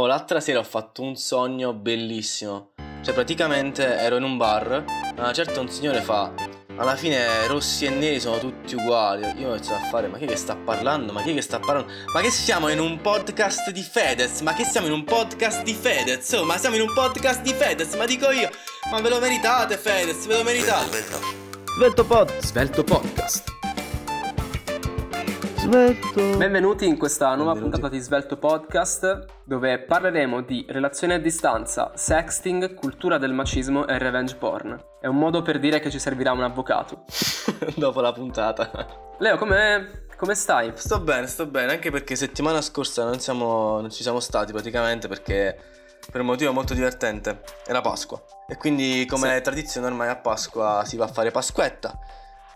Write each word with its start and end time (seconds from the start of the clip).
Oh, 0.00 0.06
l'altra 0.06 0.38
sera 0.38 0.60
ho 0.60 0.64
fatto 0.64 1.02
un 1.02 1.16
sogno 1.16 1.72
bellissimo. 1.72 2.70
Cioè, 3.02 3.12
praticamente 3.12 3.84
ero 3.96 4.16
in 4.16 4.22
un 4.22 4.36
bar, 4.36 4.84
a 5.16 5.20
una 5.20 5.32
certa 5.32 5.58
un 5.58 5.68
signore 5.68 6.02
fa. 6.02 6.32
Alla 6.76 6.94
fine 6.94 7.48
rossi 7.48 7.84
e 7.84 7.90
neri 7.90 8.20
sono 8.20 8.38
tutti 8.38 8.76
uguali. 8.76 9.26
Io 9.40 9.48
ho 9.48 9.54
iniziato 9.54 9.82
a 9.82 9.88
fare, 9.88 10.06
ma 10.06 10.16
chi 10.18 10.24
è 10.26 10.28
che 10.28 10.36
sta 10.36 10.54
parlando? 10.54 11.12
Ma 11.12 11.22
chi 11.22 11.32
è 11.32 11.34
che 11.34 11.40
sta 11.40 11.58
parlando? 11.58 11.90
Ma 12.12 12.20
che 12.20 12.30
siamo 12.30 12.68
in 12.68 12.78
un 12.78 13.00
podcast 13.00 13.72
di 13.72 13.82
Fedez? 13.82 14.40
Ma 14.42 14.52
che 14.52 14.62
siamo 14.62 14.86
in 14.86 14.92
un 14.92 15.02
podcast 15.02 15.64
di 15.64 15.74
Fedez? 15.74 16.30
Oh, 16.30 16.44
ma 16.44 16.58
siamo 16.58 16.76
in 16.76 16.82
un 16.82 16.94
podcast 16.94 17.42
di 17.42 17.52
Fedez, 17.52 17.96
ma 17.96 18.06
dico 18.06 18.30
io. 18.30 18.50
Ma 18.92 19.00
ve 19.00 19.08
lo 19.08 19.18
meritate, 19.18 19.76
Fedez, 19.76 20.26
ve 20.26 20.36
lo 20.36 20.44
meritate. 20.44 21.04
Svelto 21.74 22.04
Pod. 22.04 22.38
Svelto 22.38 22.84
Podcast. 22.84 23.57
Svelto. 25.70 26.38
Benvenuti 26.38 26.86
in 26.86 26.96
questa 26.96 27.26
nuova 27.34 27.52
Benvenuti. 27.52 27.72
puntata 27.72 27.94
di 27.94 28.00
Svelto 28.00 28.38
Podcast 28.38 29.26
dove 29.44 29.78
parleremo 29.80 30.40
di 30.40 30.64
relazioni 30.66 31.12
a 31.12 31.20
distanza, 31.20 31.92
sexting, 31.94 32.72
cultura 32.72 33.18
del 33.18 33.34
macismo 33.34 33.86
e 33.86 33.98
revenge 33.98 34.36
porn. 34.36 34.82
È 34.98 35.06
un 35.06 35.16
modo 35.16 35.42
per 35.42 35.58
dire 35.58 35.78
che 35.78 35.90
ci 35.90 35.98
servirà 35.98 36.32
un 36.32 36.42
avvocato. 36.42 37.04
Dopo 37.76 38.00
la 38.00 38.12
puntata. 38.12 38.70
Leo, 39.18 39.36
come, 39.36 40.06
come 40.16 40.34
stai? 40.34 40.72
Sto 40.74 41.00
bene, 41.00 41.26
sto 41.26 41.44
bene, 41.44 41.72
anche 41.72 41.90
perché 41.90 42.16
settimana 42.16 42.62
scorsa 42.62 43.04
non, 43.04 43.20
siamo, 43.20 43.82
non 43.82 43.90
ci 43.90 44.02
siamo 44.02 44.20
stati 44.20 44.52
praticamente 44.52 45.06
perché 45.06 45.54
per 46.10 46.22
un 46.22 46.28
motivo 46.28 46.50
molto 46.54 46.72
divertente, 46.72 47.42
era 47.66 47.82
Pasqua. 47.82 48.18
E 48.48 48.56
quindi 48.56 49.04
come 49.06 49.34
Sì. 49.36 49.42
tradizione 49.42 49.88
ormai 49.88 50.08
a 50.08 50.16
Pasqua 50.16 50.82
si 50.86 50.96
va 50.96 51.04
a 51.04 51.08
fare 51.08 51.30
Pasquetta. 51.30 51.98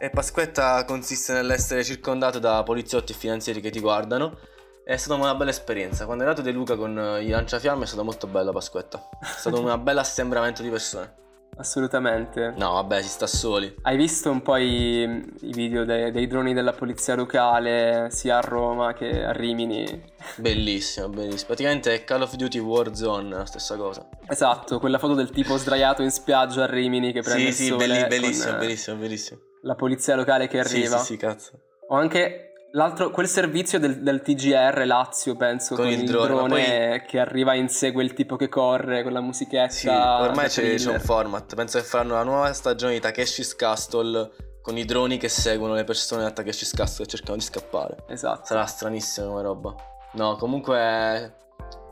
E 0.03 0.11
Pasquetta 0.11 0.85
consiste 0.85 1.33
nell'essere 1.33 1.85
circondato 1.85 2.41
da 2.41 2.65
poliziotti 2.65 3.13
e 3.13 3.15
finanzieri 3.15 3.61
che 3.61 3.71
ti 3.71 3.79
guardano. 3.79 4.37
È 4.85 4.97
stata 4.97 5.15
una 5.15 5.37
bella 5.37 5.51
esperienza. 5.51 6.07
Quando 6.07 6.25
è 6.25 6.27
nato 6.27 6.43
De 6.43 6.51
Luca 6.51 6.75
con 6.75 6.99
eh, 6.99 7.23
i 7.23 7.29
lanciafiamme 7.29 7.85
è 7.85 7.87
stata 7.87 8.03
molto 8.03 8.27
bella 8.27 8.51
Pasquetta. 8.51 9.11
È 9.21 9.25
stato 9.25 9.65
un 9.65 9.81
bel 9.81 9.99
assembramento 9.99 10.61
di 10.61 10.71
persone. 10.71 11.15
Assolutamente. 11.57 12.53
No, 12.57 12.73
vabbè, 12.73 13.01
si 13.01 13.11
sta 13.11 13.29
soli. 13.29 13.73
Hai 13.83 13.97
visto 13.97 14.29
un 14.29 14.43
po' 14.43 14.57
i, 14.57 15.03
i 15.03 15.53
video 15.53 15.85
dei, 15.85 16.11
dei 16.11 16.27
droni 16.27 16.53
della 16.53 16.73
polizia 16.73 17.15
locale 17.15 18.09
sia 18.11 18.39
a 18.39 18.41
Roma 18.41 18.95
che 18.95 19.23
a 19.23 19.31
Rimini? 19.31 20.03
Bellissimo, 20.35 21.11
bellissimo. 21.11 21.47
Praticamente 21.47 21.95
è 21.95 22.03
Call 22.03 22.23
of 22.23 22.35
Duty 22.35 22.59
Warzone, 22.59 23.29
la 23.29 23.47
stessa 23.47 23.77
cosa. 23.77 24.09
Esatto, 24.27 24.81
quella 24.81 24.99
foto 24.99 25.15
del 25.15 25.31
tipo 25.31 25.57
sdraiato 25.57 26.03
in 26.03 26.11
spiaggia 26.11 26.65
a 26.65 26.67
Rimini 26.67 27.13
che 27.13 27.21
prende 27.21 27.43
Sì, 27.43 27.47
il 27.47 27.55
sì, 27.55 27.67
sole 27.67 27.87
belli- 27.87 28.07
bellissimo, 28.09 28.47
con, 28.47 28.55
eh, 28.55 28.59
bellissimo, 28.59 28.97
bellissimo. 28.97 29.41
La 29.63 29.75
polizia 29.75 30.15
locale 30.15 30.49
che 30.49 30.63
Sì, 30.65 30.77
arriva. 30.77 30.99
sì, 30.99 31.05
sì, 31.05 31.17
cazzo. 31.17 31.53
O 31.89 31.97
anche 31.97 32.53
l'altro, 32.73 33.11
quel 33.11 33.29
servizio 33.29 33.79
del, 33.79 34.03
del 34.03 34.23
TGR 34.23 34.85
Lazio, 34.87 35.37
penso, 35.37 35.75
Con 35.75 35.85
con, 35.85 35.93
il 35.93 36.05
drone, 36.05 36.27
drone 36.29 37.05
che 37.07 37.19
arriva 37.19 37.53
e 37.53 37.59
insegue 37.59 38.03
il 38.03 38.15
tipo 38.15 38.37
che 38.37 38.49
corre 38.49 39.03
con 39.03 39.13
la 39.13 39.21
musichetta. 39.21 39.69
Sì, 39.71 39.89
ormai 39.89 40.45
da 40.45 40.49
c'è, 40.49 40.75
c'è 40.75 40.91
un 40.91 41.01
format. 41.01 41.55
Penso 41.55 41.79
che 41.79 41.85
faranno 41.85 42.15
la 42.15 42.25
nuova 42.25 42.53
stagione 42.53 42.95
di 42.95 43.01
Takeshi's 43.01 43.55
Castle 43.57 44.31
con 44.63 44.77
i 44.77 44.85
droni 44.85 45.19
che 45.19 45.29
seguono 45.29 45.75
le 45.75 45.85
persone 45.85 46.25
a 46.25 46.31
Takeshi's 46.31 46.73
Castle 46.73 47.05
e 47.05 47.09
cercano 47.09 47.37
di 47.37 47.43
scappare. 47.43 48.05
Esatto. 48.09 48.47
Sarà 48.47 48.65
stranissima 48.65 49.27
come 49.27 49.43
roba. 49.43 49.75
No, 50.13 50.37
comunque 50.37 51.37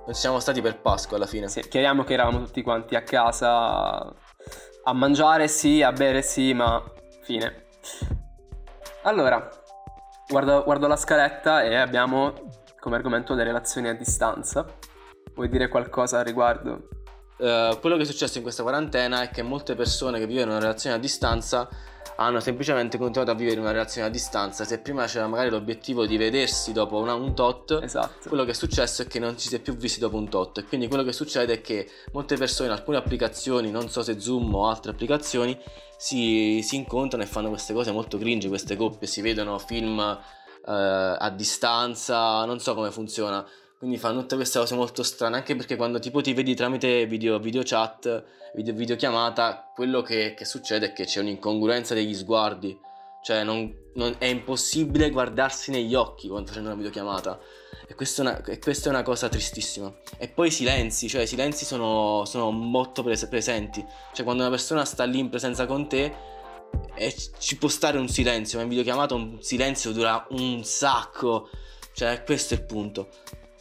non 0.07 0.15
siamo 0.15 0.39
stati 0.41 0.61
per 0.61 0.81
Pasqua 0.81 1.17
alla 1.17 1.27
fine. 1.27 1.49
Sì, 1.49 1.67
chiariamo 1.67 2.05
che 2.05 2.15
eravamo 2.15 2.43
tutti 2.45 2.62
quanti 2.62 2.95
a 2.95 3.03
casa 3.03 4.15
a 4.83 4.93
mangiare 4.95 5.47
sì, 5.49 5.83
a 5.83 5.93
bere 5.93 6.23
sì, 6.23 6.55
ma 6.55 6.83
fine. 7.23 7.67
Allora, 9.03 9.49
guardo, 10.29 10.63
guardo 10.65 10.87
la 10.87 10.97
scaletta 10.97 11.62
e 11.62 11.77
abbiamo 11.77 12.33
come 12.79 12.97
argomento 12.97 13.35
le 13.35 13.45
relazioni 13.45 13.89
a 13.89 13.95
distanza. 13.95 14.67
Vuoi 15.35 15.49
dire 15.49 15.69
qualcosa 15.69 16.19
al 16.19 16.25
riguardo? 16.25 16.89
Eh, 17.41 17.79
quello 17.81 17.97
che 17.97 18.03
è 18.03 18.05
successo 18.05 18.37
in 18.37 18.43
questa 18.43 18.63
quarantena 18.63 19.23
è 19.23 19.31
che 19.31 19.43
molte 19.43 19.75
persone 19.75 20.19
che 20.19 20.27
vivono 20.27 20.51
una 20.51 20.61
relazione 20.61 20.97
a 20.97 20.99
distanza 20.99 21.69
hanno 22.17 22.41
semplicemente 22.41 22.99
continuato 22.99 23.33
a 23.33 23.35
vivere 23.35 23.61
una 23.61 23.71
relazione 23.71 24.06
a 24.06 24.11
distanza. 24.11 24.65
Se 24.65 24.81
prima 24.81 25.06
c'era 25.06 25.27
magari 25.27 25.49
l'obiettivo 25.49 26.05
di 26.05 26.19
vedersi 26.19 26.73
dopo 26.73 26.99
una- 26.99 27.15
un 27.15 27.34
tot, 27.34 27.79
Esatto. 27.83 28.29
quello 28.29 28.45
che 28.45 28.50
è 28.50 28.55
successo 28.55 29.00
è 29.03 29.06
che 29.06 29.19
non 29.19 29.39
ci 29.39 29.49
si 29.49 29.55
è 29.55 29.59
più 29.61 29.75
visti 29.75 30.00
dopo 30.00 30.17
un 30.17 30.29
tot 30.29 30.59
e 30.59 30.65
quindi 30.65 30.87
quello 30.87 31.03
che 31.03 31.12
succede 31.12 31.55
è 31.55 31.61
che 31.62 31.89
molte 32.12 32.37
persone 32.37 32.69
alcune 32.71 32.99
applicazioni, 32.99 33.71
non 33.71 33.89
so 33.89 34.03
se 34.03 34.21
Zoom 34.21 34.55
o 34.55 34.69
altre 34.69 34.91
applicazioni, 34.91 35.59
si, 35.97 36.61
si 36.62 36.77
incontrano 36.77 37.23
e 37.25 37.27
fanno 37.27 37.49
queste 37.49 37.73
cose 37.73 37.91
molto 37.91 38.19
cringe, 38.19 38.49
queste 38.49 38.77
coppie, 38.77 39.06
si 39.09 39.23
vedono 39.23 39.59
film 39.59 39.99
eh, 39.99 40.17
a 41.19 41.31
distanza, 41.34 42.45
non 42.45 42.59
so 42.61 42.75
come 42.75 42.91
funziona. 42.91 43.47
Quindi 43.81 43.97
fanno 43.97 44.21
tutte 44.21 44.37
queste 44.37 44.59
cose 44.59 44.75
molto 44.75 45.03
strane, 45.03 45.37
anche 45.37 45.57
perché 45.57 45.75
quando 45.75 45.99
tipo 46.01 46.21
ti 46.21 46.35
vedi 46.35 46.55
tramite 46.55 47.07
video, 47.07 47.39
video 47.39 47.63
chat, 47.65 48.25
video, 48.53 48.75
videochiamata, 48.75 49.71
quello 49.75 50.03
che, 50.03 50.35
che 50.37 50.45
succede 50.45 50.89
è 50.89 50.93
che 50.93 51.07
c'è 51.07 51.21
un'incongruenza 51.21 51.95
degli 51.95 52.15
sguardi. 52.15 52.79
Cioè 53.23 53.43
non- 53.43 53.75
non- 53.95 54.17
è 54.19 54.27
impossibile 54.27 55.09
guardarsi 55.09 55.71
negli 55.71 55.95
occhi 55.95 56.29
quando 56.29 56.49
facendo 56.49 56.69
una 56.69 56.77
videochiamata. 56.77 57.41
E 57.89 57.95
questa 57.95 58.23
è 58.23 58.27
una, 58.27 58.59
questa 58.59 58.91
è 58.91 58.93
una 58.93 59.03
cosa 59.03 59.31
tristissima. 59.31 59.91
E 60.19 60.29
poi 60.29 60.49
i 60.49 60.51
silenzi, 60.51 61.09
cioè 61.09 61.23
i 61.23 61.27
silenzi 61.27 61.65
sono, 61.65 62.27
sono 62.27 62.51
molto 62.51 63.03
pres- 63.03 63.29
presenti. 63.29 63.83
Cioè 64.12 64.25
quando 64.27 64.43
una 64.43 64.51
persona 64.51 64.85
sta 64.85 65.05
lì 65.05 65.21
in 65.21 65.31
presenza 65.31 65.65
con 65.65 65.89
te 65.89 66.15
e 66.95 67.17
ci 67.39 67.57
può 67.57 67.71
stare 67.71 67.97
un 67.97 68.09
silenzio, 68.09 68.59
ma 68.59 68.65
in 68.65 68.69
videochiamata 68.69 69.15
un 69.15 69.39
silenzio 69.41 69.93
dura 69.93 70.27
un 70.33 70.65
sacco. 70.65 71.49
Cioè 71.95 72.23
questo 72.25 72.53
è 72.53 72.59
il 72.59 72.65
punto. 72.65 73.09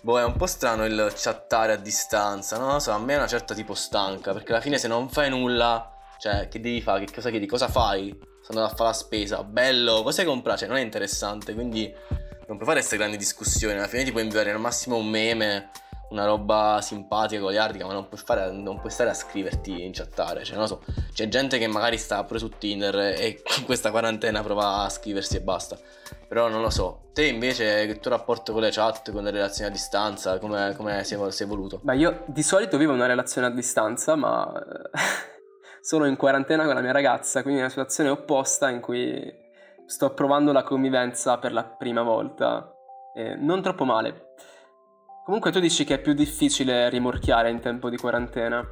Boh, 0.02 0.20
è 0.20 0.24
un 0.24 0.38
po' 0.38 0.46
strano 0.46 0.86
il 0.86 1.12
chattare 1.16 1.74
a 1.74 1.76
distanza, 1.76 2.58
non 2.58 2.72
lo 2.72 2.80
so, 2.80 2.92
a 2.92 2.98
me 2.98 3.14
è 3.14 3.18
una 3.18 3.28
certa 3.28 3.54
tipo 3.54 3.74
stanca, 3.74 4.32
perché 4.32 4.54
alla 4.54 4.62
fine 4.62 4.78
se 4.78 4.88
non 4.88 5.10
fai 5.10 5.30
nulla, 5.30 5.94
cioè 6.18 6.48
che 6.48 6.62
devi 6.62 6.82
fare? 6.82 7.04
Che 7.04 7.14
cosa 7.14 7.30
chiedi? 7.30 7.46
Cosa 7.46 7.68
fai? 7.68 8.18
Sono 8.42 8.60
andato 8.60 8.74
a 8.74 8.78
fare 8.78 8.90
la 8.90 8.96
spesa, 8.96 9.44
bello, 9.44 10.02
cosa 10.02 10.22
hai 10.22 10.28
comprato? 10.28 10.60
Cioè 10.60 10.70
non 10.70 10.78
è 10.78 10.82
interessante, 10.82 11.54
quindi 11.54 11.94
non 12.48 12.56
puoi 12.56 12.66
fare 12.66 12.80
queste 12.80 12.96
grandi 12.96 13.18
discussioni, 13.18 13.76
alla 13.76 13.88
fine 13.88 14.06
ti 14.06 14.12
puoi 14.12 14.24
inviare 14.24 14.52
al 14.52 14.60
massimo 14.60 14.96
un 14.96 15.08
meme, 15.08 15.70
una 16.10 16.26
roba 16.26 16.80
simpatica, 16.82 17.42
goliardica, 17.42 17.86
ma 17.86 17.94
non 17.94 18.08
puoi, 18.08 18.20
fare, 18.20 18.52
non 18.52 18.80
puoi 18.80 18.92
stare 18.92 19.10
a 19.10 19.14
scriverti 19.14 19.84
in 19.84 19.92
chattare, 19.92 20.44
cioè 20.44 20.58
non 20.58 20.68
so, 20.68 20.82
c'è 21.14 21.28
gente 21.28 21.58
che 21.58 21.68
magari 21.68 21.98
sta 21.98 22.24
pure 22.24 22.40
su 22.40 22.50
Tinder 22.58 22.96
e 22.96 23.42
con 23.46 23.66
questa 23.66 23.92
quarantena 23.92 24.42
prova 24.42 24.84
a 24.84 24.90
scriversi 24.90 25.38
e 25.38 25.42
basta. 25.42 25.78
Però 26.28 26.48
non 26.48 26.62
lo 26.62 26.70
so, 26.70 27.10
te 27.14 27.26
invece 27.26 27.82
il 27.82 28.00
tuo 28.00 28.12
rapporto 28.12 28.54
con 28.54 28.62
le 28.62 28.70
chat, 28.70 29.12
con 29.12 29.24
le 29.24 29.32
relazioni 29.32 29.70
a 29.70 29.74
distanza, 29.74 30.38
come, 30.38 30.76
come 30.76 31.04
si 31.04 31.16
è 31.16 31.42
evoluto? 31.42 31.80
Beh, 31.82 31.96
io 31.96 32.24
di 32.28 32.44
solito 32.44 32.78
vivo 32.78 32.94
una 32.94 33.08
relazione 33.08 33.48
a 33.48 33.52
distanza, 33.52 34.16
ma 34.16 34.48
eh, 34.54 35.00
sono 35.82 36.06
in 36.06 36.16
quarantena 36.16 36.66
con 36.66 36.76
la 36.76 36.82
mia 36.82 36.92
ragazza, 36.92 37.42
quindi 37.42 37.60
è 37.60 37.64
una 37.64 37.72
situazione 37.72 38.10
opposta 38.10 38.70
in 38.70 38.80
cui 38.80 39.48
sto 39.88 40.14
provando 40.14 40.52
la 40.52 40.62
convivenza 40.62 41.40
per 41.40 41.52
la 41.52 41.64
prima 41.64 42.04
volta. 42.04 42.74
E 43.16 43.36
non 43.36 43.64
troppo 43.64 43.86
male. 43.86 44.29
Comunque 45.30 45.52
tu 45.52 45.60
dici 45.60 45.84
che 45.84 45.94
è 45.94 46.00
più 46.00 46.14
difficile 46.14 46.90
rimorchiare 46.90 47.52
in 47.52 47.60
tempo 47.60 47.92
di 47.92 47.98
quarantena. 47.98 48.68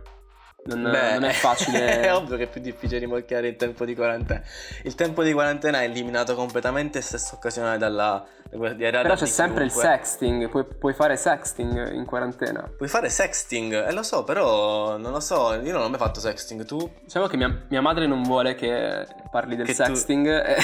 Non, 0.63 0.81
non 0.81 1.23
è 1.23 1.31
facile. 1.31 2.01
è 2.01 2.11
ovvio 2.11 2.35
che 2.35 2.45
è 2.45 2.47
più 2.47 2.59
difficile 2.59 2.97
rimorchiare 2.97 3.49
il 3.49 3.55
tempo 3.55 3.85
di 3.85 3.93
quarantena. 3.93 4.41
Il 4.81 4.95
tempo 4.95 5.21
di 5.21 5.33
quarantena 5.33 5.81
è 5.81 5.83
eliminato 5.83 6.33
completamente 6.33 6.97
il 6.97 7.03
sesso 7.03 7.35
occasionale 7.35 7.77
dalla... 7.77 8.25
Però 8.49 9.13
c'è 9.13 9.27
sempre 9.27 9.65
il 9.65 9.71
sexting, 9.71 10.49
puoi, 10.49 10.65
puoi 10.65 10.93
fare 10.95 11.15
sexting 11.15 11.91
in 11.93 12.05
quarantena. 12.05 12.67
Puoi 12.75 12.89
fare 12.89 13.09
sexting, 13.09 13.87
eh 13.87 13.91
lo 13.91 14.01
so, 14.01 14.23
però 14.23 14.97
non 14.97 15.11
lo 15.11 15.19
so, 15.19 15.53
io 15.53 15.73
non 15.73 15.83
ho 15.83 15.89
mai 15.89 15.99
fatto 15.99 16.19
sexting, 16.19 16.65
tu? 16.65 16.91
Diciamo 17.03 17.27
che 17.27 17.37
mia, 17.37 17.65
mia 17.69 17.81
madre 17.81 18.07
non 18.07 18.23
vuole 18.23 18.55
che 18.55 19.05
parli 19.29 19.55
del 19.55 19.67
Che 19.67 19.75
tu- 19.75 19.83
sexting. 19.83 20.27
e- 20.27 20.57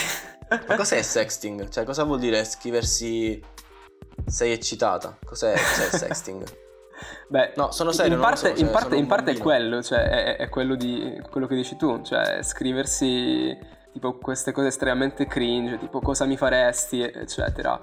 Ma 0.67 0.75
cos'è 0.75 1.01
sexting? 1.01 1.69
Cioè, 1.69 1.83
cosa 1.83 2.03
vuol 2.03 2.19
dire 2.19 2.43
scriversi 2.45 3.39
sei 4.25 4.51
eccitata? 4.51 5.17
Cos'è, 5.23 5.53
cos'è 5.53 5.85
il 5.85 5.91
sexting? 5.99 6.43
Beh, 7.27 7.53
No, 7.55 7.71
sono 7.71 7.91
serio, 7.91 8.15
in 8.15 8.21
parte, 8.21 8.37
so, 8.37 8.47
cioè, 8.47 8.59
in 8.59 8.71
parte, 8.71 8.95
in 8.95 9.07
parte 9.07 9.31
è 9.31 9.37
quello, 9.37 9.81
cioè 9.81 9.99
è, 9.99 10.35
è 10.37 10.49
quello, 10.49 10.75
di, 10.75 11.21
quello 11.29 11.47
che 11.47 11.55
dici 11.55 11.75
tu, 11.75 12.01
cioè 12.01 12.41
scriversi 12.43 13.57
tipo 13.91 14.17
queste 14.17 14.51
cose 14.51 14.67
estremamente 14.67 15.27
cringe, 15.27 15.77
tipo 15.77 15.99
cosa 15.99 16.25
mi 16.25 16.37
faresti, 16.37 17.01
eccetera. 17.01 17.79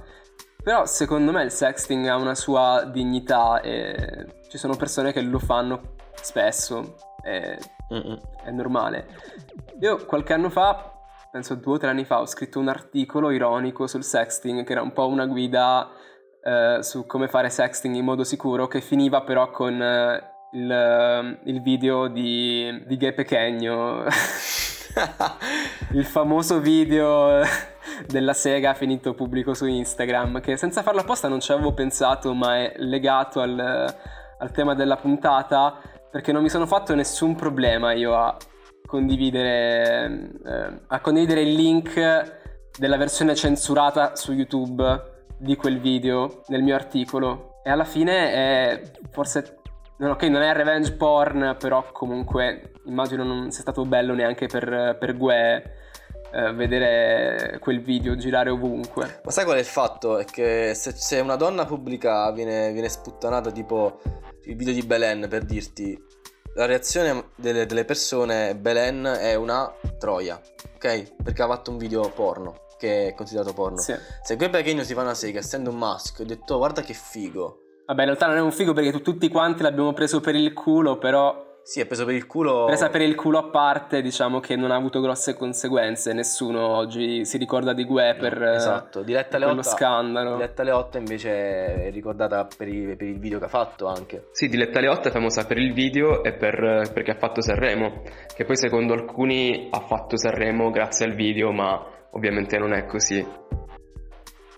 Però 0.62 0.84
secondo 0.84 1.32
me 1.32 1.42
il 1.42 1.50
sexting 1.50 2.06
ha 2.06 2.16
una 2.16 2.34
sua 2.34 2.84
dignità 2.84 3.60
e 3.60 4.42
ci 4.48 4.58
sono 4.58 4.76
persone 4.76 5.12
che 5.12 5.22
lo 5.22 5.38
fanno 5.38 5.94
spesso, 6.20 6.96
e 7.22 7.58
è 8.44 8.50
normale. 8.50 9.06
Io 9.80 10.04
qualche 10.04 10.32
anno 10.34 10.50
fa, 10.50 10.92
penso 11.30 11.54
due 11.54 11.74
o 11.74 11.78
tre 11.78 11.88
anni 11.88 12.04
fa, 12.04 12.20
ho 12.20 12.26
scritto 12.26 12.58
un 12.58 12.68
articolo 12.68 13.30
ironico 13.30 13.86
sul 13.86 14.04
sexting 14.04 14.64
che 14.64 14.72
era 14.72 14.82
un 14.82 14.92
po' 14.92 15.06
una 15.06 15.26
guida 15.26 15.88
eh, 16.42 16.78
su 16.82 17.06
come 17.06 17.28
fare 17.28 17.50
sexting 17.50 17.94
in 17.94 18.04
modo 18.04 18.24
sicuro, 18.24 18.66
che 18.66 18.80
finiva 18.80 19.22
però 19.22 19.50
con 19.50 19.80
eh, 19.80 20.22
il, 20.52 20.70
eh, 20.70 21.38
il 21.44 21.62
video 21.62 22.08
di, 22.08 22.84
di 22.86 22.96
Gay 22.96 23.12
Pechegno, 23.12 24.04
il 25.92 26.04
famoso 26.04 26.60
video 26.60 27.42
della 28.06 28.32
Sega 28.32 28.74
finito 28.74 29.14
pubblico 29.14 29.54
su 29.54 29.66
Instagram, 29.66 30.40
che 30.40 30.56
senza 30.56 30.82
farlo 30.82 31.00
apposta 31.00 31.28
non 31.28 31.40
ci 31.40 31.52
avevo 31.52 31.72
pensato, 31.72 32.34
ma 32.34 32.56
è 32.56 32.74
legato 32.76 33.40
al, 33.40 33.58
al 34.38 34.50
tema 34.52 34.74
della 34.74 34.96
puntata 34.96 35.78
perché 36.10 36.32
non 36.32 36.42
mi 36.42 36.48
sono 36.48 36.66
fatto 36.66 36.94
nessun 36.94 37.36
problema 37.36 37.92
io 37.92 38.16
a 38.16 38.36
condividere, 38.84 40.32
eh, 40.44 40.80
a 40.88 41.00
condividere 41.00 41.42
il 41.42 41.52
link 41.54 42.38
della 42.76 42.96
versione 42.96 43.36
censurata 43.36 44.16
su 44.16 44.32
YouTube 44.32 45.09
di 45.40 45.56
quel 45.56 45.80
video 45.80 46.42
nel 46.48 46.62
mio 46.62 46.74
articolo 46.74 47.60
e 47.62 47.70
alla 47.70 47.84
fine 47.84 48.32
è 48.32 48.82
forse 49.10 49.58
ok 49.98 50.22
non 50.24 50.42
è 50.42 50.52
revenge 50.52 50.92
porn 50.92 51.56
però 51.58 51.86
comunque 51.92 52.72
immagino 52.84 53.24
non 53.24 53.50
sia 53.50 53.62
stato 53.62 53.84
bello 53.84 54.14
neanche 54.14 54.46
per, 54.46 54.96
per 54.98 55.16
Gue 55.16 55.78
eh, 56.32 56.52
vedere 56.52 57.58
quel 57.58 57.82
video 57.82 58.14
girare 58.16 58.50
ovunque. 58.50 59.20
Ma 59.24 59.30
sai 59.30 59.44
qual 59.44 59.56
è 59.56 59.60
il 59.60 59.66
fatto? 59.66 60.18
È 60.18 60.24
che 60.24 60.74
se, 60.74 60.92
se 60.92 61.18
una 61.18 61.36
donna 61.36 61.64
pubblica 61.64 62.30
viene, 62.30 62.70
viene 62.72 62.88
sputtanata 62.88 63.50
tipo 63.50 64.00
il 64.44 64.54
video 64.54 64.72
di 64.72 64.82
Belen 64.82 65.26
per 65.28 65.44
dirti 65.44 66.00
la 66.54 66.66
reazione 66.66 67.30
delle, 67.34 67.66
delle 67.66 67.84
persone 67.84 68.54
Belen 68.54 69.04
è 69.04 69.34
una 69.34 69.72
troia, 69.98 70.40
ok? 70.74 71.16
Perché 71.22 71.42
ha 71.42 71.48
fatto 71.48 71.70
un 71.72 71.78
video 71.78 72.08
porno 72.10 72.68
che 72.80 73.08
è 73.08 73.14
considerato 73.14 73.52
porno. 73.52 73.76
Sì. 73.76 73.94
Se 74.22 74.36
quel 74.36 74.48
Pechegno 74.48 74.82
si 74.82 74.94
fa 74.94 75.02
una 75.02 75.14
sega 75.14 75.38
essendo 75.38 75.68
un 75.70 75.76
maschio, 75.76 76.24
ho 76.24 76.26
detto 76.26 76.56
guarda 76.56 76.80
che 76.80 76.94
figo. 76.94 77.58
Vabbè, 77.86 78.00
in 78.00 78.06
realtà 78.06 78.26
non 78.26 78.36
è 78.36 78.40
un 78.40 78.52
figo 78.52 78.72
perché 78.72 79.00
tutti 79.02 79.28
quanti 79.28 79.62
l'abbiamo 79.62 79.92
preso 79.92 80.20
per 80.20 80.34
il 80.34 80.52
culo, 80.54 80.96
però 80.96 81.48
sì, 81.62 81.80
è 81.80 81.86
preso 81.86 82.04
per 82.04 82.14
il 82.14 82.26
culo. 82.26 82.64
Presa 82.64 82.88
per 82.88 83.02
il 83.02 83.14
culo 83.14 83.38
a 83.38 83.48
parte, 83.50 84.00
diciamo 84.00 84.40
che 84.40 84.56
non 84.56 84.70
ha 84.70 84.76
avuto 84.76 85.00
grosse 85.00 85.34
conseguenze. 85.34 86.12
Nessuno 86.12 86.66
oggi 86.66 87.24
si 87.24 87.36
ricorda 87.36 87.74
di 87.74 87.84
Gue 87.84 88.16
per, 88.18 88.42
esatto. 88.42 89.02
Diretta 89.02 89.36
alle 89.36 89.44
quello 89.44 89.60
8, 89.60 89.68
scandalo. 89.68 90.34
Diletta 90.36 90.62
Leotta 90.62 90.98
invece 90.98 91.86
è 91.86 91.90
ricordata 91.90 92.48
per, 92.56 92.66
i, 92.66 92.96
per, 92.96 93.06
il 93.06 93.18
video 93.18 93.38
che 93.38 93.44
ha 93.44 93.48
fatto 93.48 93.86
anche. 93.86 94.28
Sì, 94.32 94.48
Diletta 94.48 94.80
Leotta 94.80 95.10
è 95.10 95.12
famosa 95.12 95.44
per 95.44 95.58
il 95.58 95.72
video 95.72 96.22
e 96.24 96.32
per, 96.32 96.90
perché 96.92 97.10
ha 97.10 97.18
fatto 97.18 97.42
Sanremo. 97.42 98.02
Che 98.34 98.44
poi 98.44 98.56
secondo 98.56 98.94
alcuni 98.94 99.68
ha 99.70 99.80
fatto 99.80 100.16
Sanremo 100.16 100.70
grazie 100.70 101.06
al 101.06 101.14
video, 101.14 101.52
ma 101.52 101.98
ovviamente 102.12 102.58
non 102.58 102.72
è 102.72 102.86
così. 102.86 103.26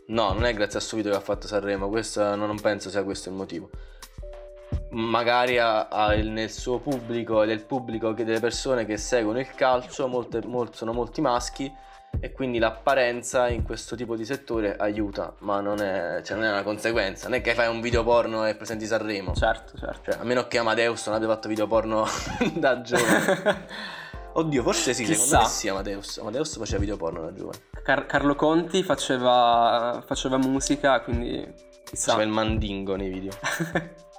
No, 0.06 0.32
non 0.32 0.44
è 0.44 0.52
grazie 0.52 0.78
al 0.78 0.84
suo 0.84 0.96
video 0.96 1.12
che 1.12 1.18
ha 1.18 1.22
fatto 1.22 1.46
Sanremo, 1.46 1.88
questo, 1.88 2.34
non 2.34 2.60
penso 2.60 2.90
sia 2.90 3.02
questo 3.02 3.28
il 3.28 3.34
motivo 3.36 3.70
magari 4.92 5.58
ha, 5.58 5.88
ha 5.88 6.14
nel 6.14 6.50
suo 6.50 6.78
pubblico, 6.78 7.44
del 7.44 7.64
pubblico 7.64 8.14
che 8.14 8.24
delle 8.24 8.40
persone 8.40 8.84
che 8.84 8.96
seguono 8.96 9.38
il 9.38 9.50
calcio, 9.54 10.06
molte, 10.06 10.40
molte, 10.44 10.76
sono 10.76 10.92
molti 10.92 11.20
maschi 11.20 11.72
e 12.20 12.32
quindi 12.32 12.58
l'apparenza 12.58 13.48
in 13.48 13.62
questo 13.62 13.96
tipo 13.96 14.16
di 14.16 14.24
settore 14.24 14.76
aiuta, 14.76 15.34
ma 15.38 15.60
non 15.60 15.80
è, 15.80 16.20
cioè 16.22 16.36
non 16.36 16.46
è 16.46 16.50
una 16.50 16.62
conseguenza, 16.62 17.28
non 17.28 17.38
è 17.38 17.40
che 17.40 17.54
fai 17.54 17.68
un 17.68 17.80
video 17.80 18.04
porno 18.04 18.46
e 18.46 18.54
presenti 18.54 18.84
Sanremo. 18.86 19.34
Certo, 19.34 19.78
certo. 19.78 20.12
Cioè, 20.12 20.20
a 20.20 20.24
meno 20.24 20.46
che 20.46 20.58
Amadeus 20.58 21.06
non 21.06 21.16
abbia 21.16 21.28
fatto 21.28 21.48
video 21.48 21.66
porno 21.66 22.04
da 22.54 22.80
giovane. 22.82 24.00
Oddio, 24.34 24.62
forse 24.62 24.94
sì, 24.94 25.04
Chissà. 25.04 25.22
secondo 25.22 25.44
me 25.44 25.50
sì 25.50 25.68
Amadeus. 25.68 26.18
Amadeus 26.18 26.56
faceva 26.56 26.78
video 26.80 26.96
porno 26.96 27.20
da 27.22 27.32
giovane. 27.34 27.58
Car- 27.82 28.06
Carlo 28.06 28.34
Conti 28.34 28.82
faceva, 28.82 30.02
faceva 30.06 30.36
musica, 30.38 31.00
quindi 31.00 31.46
chissà. 31.84 32.12
Faceva 32.12 32.22
il 32.22 32.30
mandingo 32.30 32.96
nei 32.96 33.08
video. 33.08 33.32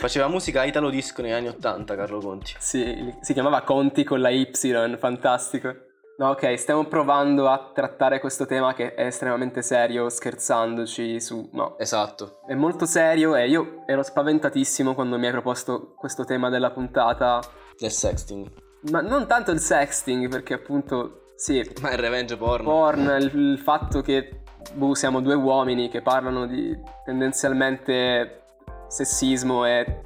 Faceva 0.00 0.28
musica 0.28 0.64
italo 0.64 0.90
disco 0.90 1.22
negli 1.22 1.32
anni 1.32 1.48
80 1.48 1.94
Carlo 1.94 2.20
Conti. 2.20 2.54
Sì, 2.58 3.14
si 3.20 3.32
chiamava 3.32 3.62
Conti 3.62 4.04
con 4.04 4.20
la 4.20 4.30
Y, 4.30 4.50
fantastico. 4.98 5.74
No, 6.18 6.30
ok, 6.30 6.58
stiamo 6.58 6.84
provando 6.84 7.48
a 7.48 7.70
trattare 7.74 8.20
questo 8.20 8.44
tema 8.44 8.74
che 8.74 8.94
è 8.94 9.06
estremamente 9.06 9.62
serio, 9.62 10.10
scherzandoci 10.10 11.18
su... 11.18 11.48
No. 11.52 11.78
Esatto. 11.78 12.40
È 12.46 12.54
molto 12.54 12.84
serio 12.84 13.34
e 13.34 13.48
io 13.48 13.84
ero 13.86 14.02
spaventatissimo 14.02 14.94
quando 14.94 15.18
mi 15.18 15.26
hai 15.26 15.32
proposto 15.32 15.94
questo 15.96 16.24
tema 16.24 16.50
della 16.50 16.70
puntata. 16.72 17.40
Del 17.78 17.90
sexting. 17.90 18.50
Ma 18.90 19.00
non 19.00 19.26
tanto 19.26 19.50
il 19.50 19.60
sexting, 19.60 20.28
perché 20.28 20.54
appunto... 20.54 21.32
Sì. 21.36 21.68
Ma 21.80 21.90
il 21.92 21.98
revenge 21.98 22.36
porn. 22.36 22.64
Porn, 22.64 23.16
il, 23.18 23.30
il 23.34 23.58
fatto 23.58 24.00
che... 24.00 24.42
Boh, 24.74 24.94
siamo 24.94 25.20
due 25.20 25.34
uomini 25.34 25.88
che 25.88 26.02
parlano 26.02 26.46
di 26.46 26.78
tendenzialmente 27.04 28.42
sessismo 28.88 29.64
e 29.64 30.02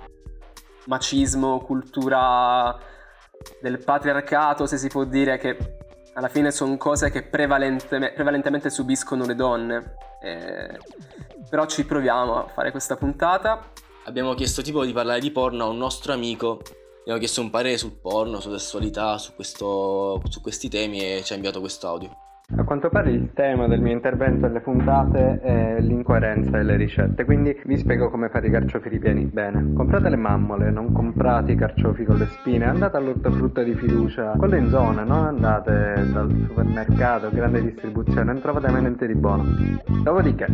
macismo, 0.86 1.58
cultura 1.60 2.78
del 3.60 3.82
patriarcato, 3.82 4.66
se 4.66 4.76
si 4.78 4.88
può 4.88 5.04
dire, 5.04 5.38
che 5.38 5.56
alla 6.14 6.28
fine 6.28 6.52
sono 6.52 6.76
cose 6.76 7.10
che 7.10 7.24
prevalente, 7.24 8.12
prevalentemente 8.12 8.70
subiscono 8.70 9.26
le 9.26 9.34
donne. 9.34 9.96
Eh, 10.22 10.78
però 11.50 11.66
ci 11.66 11.84
proviamo 11.84 12.44
a 12.44 12.48
fare 12.48 12.70
questa 12.70 12.96
puntata. 12.96 13.70
Abbiamo 14.04 14.34
chiesto 14.34 14.62
tipo 14.62 14.84
di 14.84 14.92
parlare 14.92 15.20
di 15.20 15.30
porno 15.30 15.64
a 15.64 15.68
un 15.68 15.78
nostro 15.78 16.12
amico. 16.12 16.60
Abbiamo 17.04 17.18
chiesto 17.18 17.42
un 17.42 17.50
parere 17.50 17.76
sul 17.76 18.00
porno, 18.00 18.40
sulla 18.40 18.58
sessualità, 18.58 19.18
su, 19.18 19.34
questo, 19.34 20.22
su 20.26 20.40
questi 20.40 20.70
temi 20.70 21.00
e 21.00 21.22
ci 21.22 21.34
ha 21.34 21.36
inviato 21.36 21.60
questo 21.60 21.86
audio. 21.86 22.23
A 22.46 22.62
quanto 22.62 22.90
pare 22.90 23.10
il 23.10 23.30
tema 23.32 23.66
del 23.66 23.80
mio 23.80 23.92
intervento 23.92 24.44
alle 24.44 24.60
puntate 24.60 25.40
è 25.40 25.80
l'incoerenza 25.80 26.50
delle 26.50 26.76
ricette, 26.76 27.24
quindi 27.24 27.58
vi 27.64 27.78
spiego 27.78 28.10
come 28.10 28.28
fare 28.28 28.48
i 28.48 28.50
carciofi 28.50 28.90
ripieni 28.90 29.24
bene. 29.24 29.72
Comprate 29.72 30.10
le 30.10 30.16
mammole, 30.16 30.70
non 30.70 30.92
comprate 30.92 31.52
i 31.52 31.56
carciofi 31.56 32.04
con 32.04 32.16
le 32.16 32.26
spine, 32.26 32.66
andate 32.66 32.98
all'ortofrutta 32.98 33.62
di 33.62 33.72
fiducia, 33.72 34.34
quello 34.36 34.56
in 34.56 34.68
zona, 34.68 35.04
non 35.04 35.24
andate 35.24 36.06
dal 36.12 36.30
supermercato, 36.46 37.30
grande 37.30 37.62
distribuzione, 37.62 38.24
non 38.24 38.42
trovate 38.42 38.70
mai 38.70 38.82
niente 38.82 39.06
di 39.06 39.14
buono. 39.14 39.44
Dopodiché, 40.02 40.46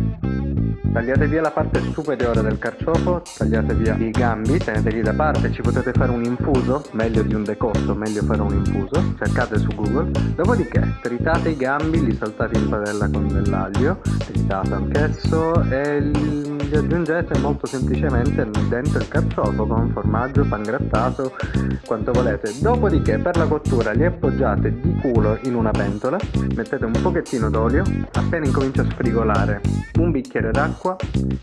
tagliate 0.93 1.27
via 1.27 1.41
la 1.41 1.51
parte 1.51 1.81
superiore 1.81 2.41
del 2.41 2.57
carciofo, 2.57 3.21
tagliate 3.37 3.73
via 3.73 3.97
i 3.97 4.11
gambi, 4.11 4.57
teneteli 4.57 5.01
da 5.01 5.13
parte, 5.13 5.51
ci 5.51 5.61
potete 5.61 5.91
fare 5.91 6.11
un 6.11 6.23
infuso, 6.23 6.83
meglio 6.93 7.21
di 7.21 7.35
un 7.35 7.43
decotto, 7.43 7.93
meglio 7.95 8.21
fare 8.23 8.41
un 8.41 8.53
infuso, 8.53 9.13
cercate 9.17 9.57
su 9.57 9.67
Google. 9.75 10.11
Dopodiché, 10.35 10.81
tritate 11.01 11.49
i 11.49 11.57
gambi 11.57 11.79
entrambi, 11.81 12.05
li 12.05 12.15
saltate 12.15 12.57
in 12.57 12.69
padella 12.69 13.09
con 13.09 13.27
dell'aglio, 13.27 14.01
tritato 14.19 14.75
anch'esso 14.75 15.63
e 15.69 16.50
li 16.61 16.75
aggiungete 16.75 17.37
molto 17.39 17.65
semplicemente 17.65 18.47
dentro 18.69 18.99
il 18.99 19.07
carciofo 19.07 19.65
con 19.65 19.89
formaggio, 19.91 20.45
pangrattato, 20.47 21.33
quanto 21.85 22.11
volete. 22.11 22.51
Dopodiché 22.59 23.17
per 23.17 23.37
la 23.37 23.47
cottura 23.47 23.91
li 23.91 24.05
appoggiate 24.05 24.79
di 24.79 24.95
culo 25.01 25.37
in 25.43 25.55
una 25.55 25.71
pentola, 25.71 26.17
mettete 26.55 26.85
un 26.85 26.99
pochettino 27.01 27.49
d'olio, 27.49 27.83
appena 28.13 28.45
incomincia 28.45 28.81
a 28.81 28.85
sfrigolare 28.85 29.61
un 29.99 30.11
bicchiere 30.11 30.51
d'acqua 30.51 30.95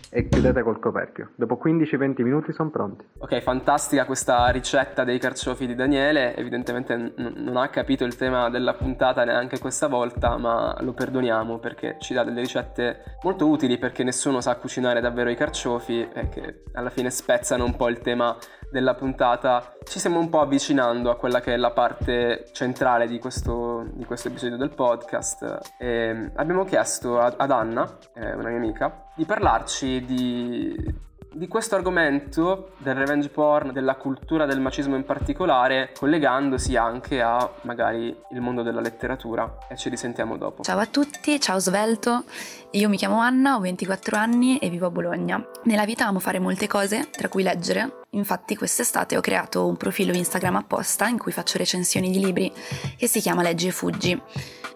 e 0.09 0.27
chiudete 0.27 0.63
col 0.63 0.79
coperchio. 0.79 1.31
Dopo 1.35 1.59
15-20 1.63 2.21
minuti 2.23 2.53
sono 2.53 2.69
pronti. 2.69 3.05
Ok, 3.19 3.39
fantastica 3.41 4.05
questa 4.05 4.47
ricetta 4.49 5.03
dei 5.03 5.19
carciofi 5.19 5.67
di 5.67 5.75
Daniele, 5.75 6.35
evidentemente 6.35 6.95
n- 6.95 7.13
non 7.37 7.57
ha 7.57 7.69
capito 7.69 8.05
il 8.05 8.15
tema 8.15 8.49
della 8.49 8.73
puntata 8.73 9.23
neanche 9.23 9.59
questa 9.59 9.87
volta 9.87 10.37
ma 10.37 10.75
lo 10.81 10.93
perdoniamo 10.93 11.59
perché 11.59 11.97
ci 11.99 12.13
dà 12.13 12.23
delle 12.23 12.41
ricette 12.41 13.17
molto 13.23 13.47
utili 13.47 13.77
perché 13.77 14.03
nessuno 14.03 14.41
sa 14.41 14.55
cucinare 14.55 15.01
davvero 15.09 15.29
i 15.29 15.35
carciofi 15.35 16.07
e 16.13 16.29
che 16.29 16.63
alla 16.73 16.89
fine 16.89 17.09
spezzano 17.09 17.65
un 17.65 17.75
po' 17.75 17.89
il 17.89 17.99
tema 17.99 18.37
della 18.71 18.93
puntata. 18.93 19.73
Ci 19.83 19.99
stiamo 19.99 20.19
un 20.19 20.29
po' 20.29 20.41
avvicinando 20.41 21.09
a 21.09 21.15
quella 21.15 21.41
che 21.41 21.53
è 21.53 21.57
la 21.57 21.71
parte 21.71 22.45
centrale 22.53 23.07
di 23.07 23.19
questo, 23.19 23.87
di 23.93 24.05
questo 24.05 24.27
episodio 24.29 24.57
del 24.57 24.69
podcast 24.69 25.75
e 25.77 26.31
abbiamo 26.35 26.63
chiesto 26.63 27.19
ad 27.19 27.51
Anna, 27.51 27.97
una 28.15 28.49
mia 28.49 28.57
amica, 28.57 29.05
di 29.15 29.25
parlarci 29.25 30.05
di 30.05 31.07
di 31.31 31.47
questo 31.47 31.75
argomento 31.75 32.71
del 32.77 32.95
revenge 32.95 33.29
porn, 33.29 33.71
della 33.71 33.95
cultura 33.95 34.45
del 34.45 34.59
macismo 34.59 34.95
in 34.95 35.05
particolare, 35.05 35.91
collegandosi 35.97 36.75
anche 36.75 37.21
a 37.21 37.49
magari 37.61 38.15
il 38.31 38.41
mondo 38.41 38.63
della 38.63 38.81
letteratura 38.81 39.57
e 39.69 39.77
ci 39.77 39.89
risentiamo 39.89 40.37
dopo. 40.37 40.63
Ciao 40.63 40.79
a 40.79 40.85
tutti, 40.87 41.39
ciao 41.39 41.59
Svelto, 41.59 42.23
io 42.71 42.89
mi 42.89 42.97
chiamo 42.97 43.19
Anna, 43.19 43.55
ho 43.55 43.59
24 43.59 44.17
anni 44.17 44.57
e 44.57 44.69
vivo 44.69 44.87
a 44.87 44.91
Bologna. 44.91 45.43
Nella 45.63 45.85
vita 45.85 46.07
amo 46.07 46.19
fare 46.19 46.39
molte 46.39 46.67
cose, 46.67 47.09
tra 47.11 47.27
cui 47.27 47.43
leggere, 47.43 48.05
infatti 48.11 48.55
quest'estate 48.55 49.15
ho 49.15 49.21
creato 49.21 49.67
un 49.67 49.77
profilo 49.77 50.13
Instagram 50.13 50.55
apposta 50.55 51.07
in 51.07 51.19
cui 51.19 51.31
faccio 51.31 51.57
recensioni 51.57 52.09
di 52.09 52.19
libri 52.19 52.51
che 52.97 53.07
si 53.07 53.19
chiama 53.19 53.43
Leggi 53.43 53.67
e 53.67 53.71
Fuggi. 53.71 54.21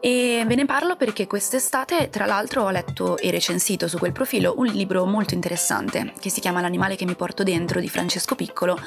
E 0.06 0.44
ve 0.46 0.56
ne 0.56 0.66
parlo 0.66 0.98
perché 0.98 1.28
quest'estate, 1.28 2.10
tra 2.10 2.26
l'altro, 2.26 2.64
ho 2.64 2.70
letto 2.72 3.18
e 3.18 3.32
recensito 3.32 3.88
su 3.88 3.98
quel 3.98 4.12
profilo 4.12 4.56
un 4.58 4.66
libro 4.66 5.06
molto 5.06 5.34
interessante 5.34 6.12
che 6.20 6.30
si 6.30 6.42
chiama 6.42 6.60
L'animale 6.60 6.98
che 6.98 7.06
mi 7.06 7.16
porto 7.16 7.44
dentro 7.44 7.80
di 7.80 7.88
Francesco 7.88 8.36
Piccolo 8.36 8.78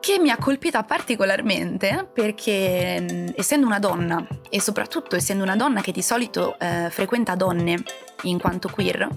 che 0.00 0.18
mi 0.18 0.30
ha 0.30 0.36
colpita 0.36 0.82
particolarmente 0.82 2.08
perché 2.12 3.32
essendo 3.36 3.64
una 3.64 3.78
donna 3.78 4.26
e 4.50 4.60
soprattutto 4.60 5.14
essendo 5.14 5.44
una 5.44 5.54
donna 5.54 5.80
che 5.82 5.92
di 5.92 6.02
solito 6.02 6.58
eh, 6.58 6.88
frequenta 6.90 7.36
donne 7.36 7.84
in 8.22 8.40
quanto 8.40 8.68
queer, 8.68 9.08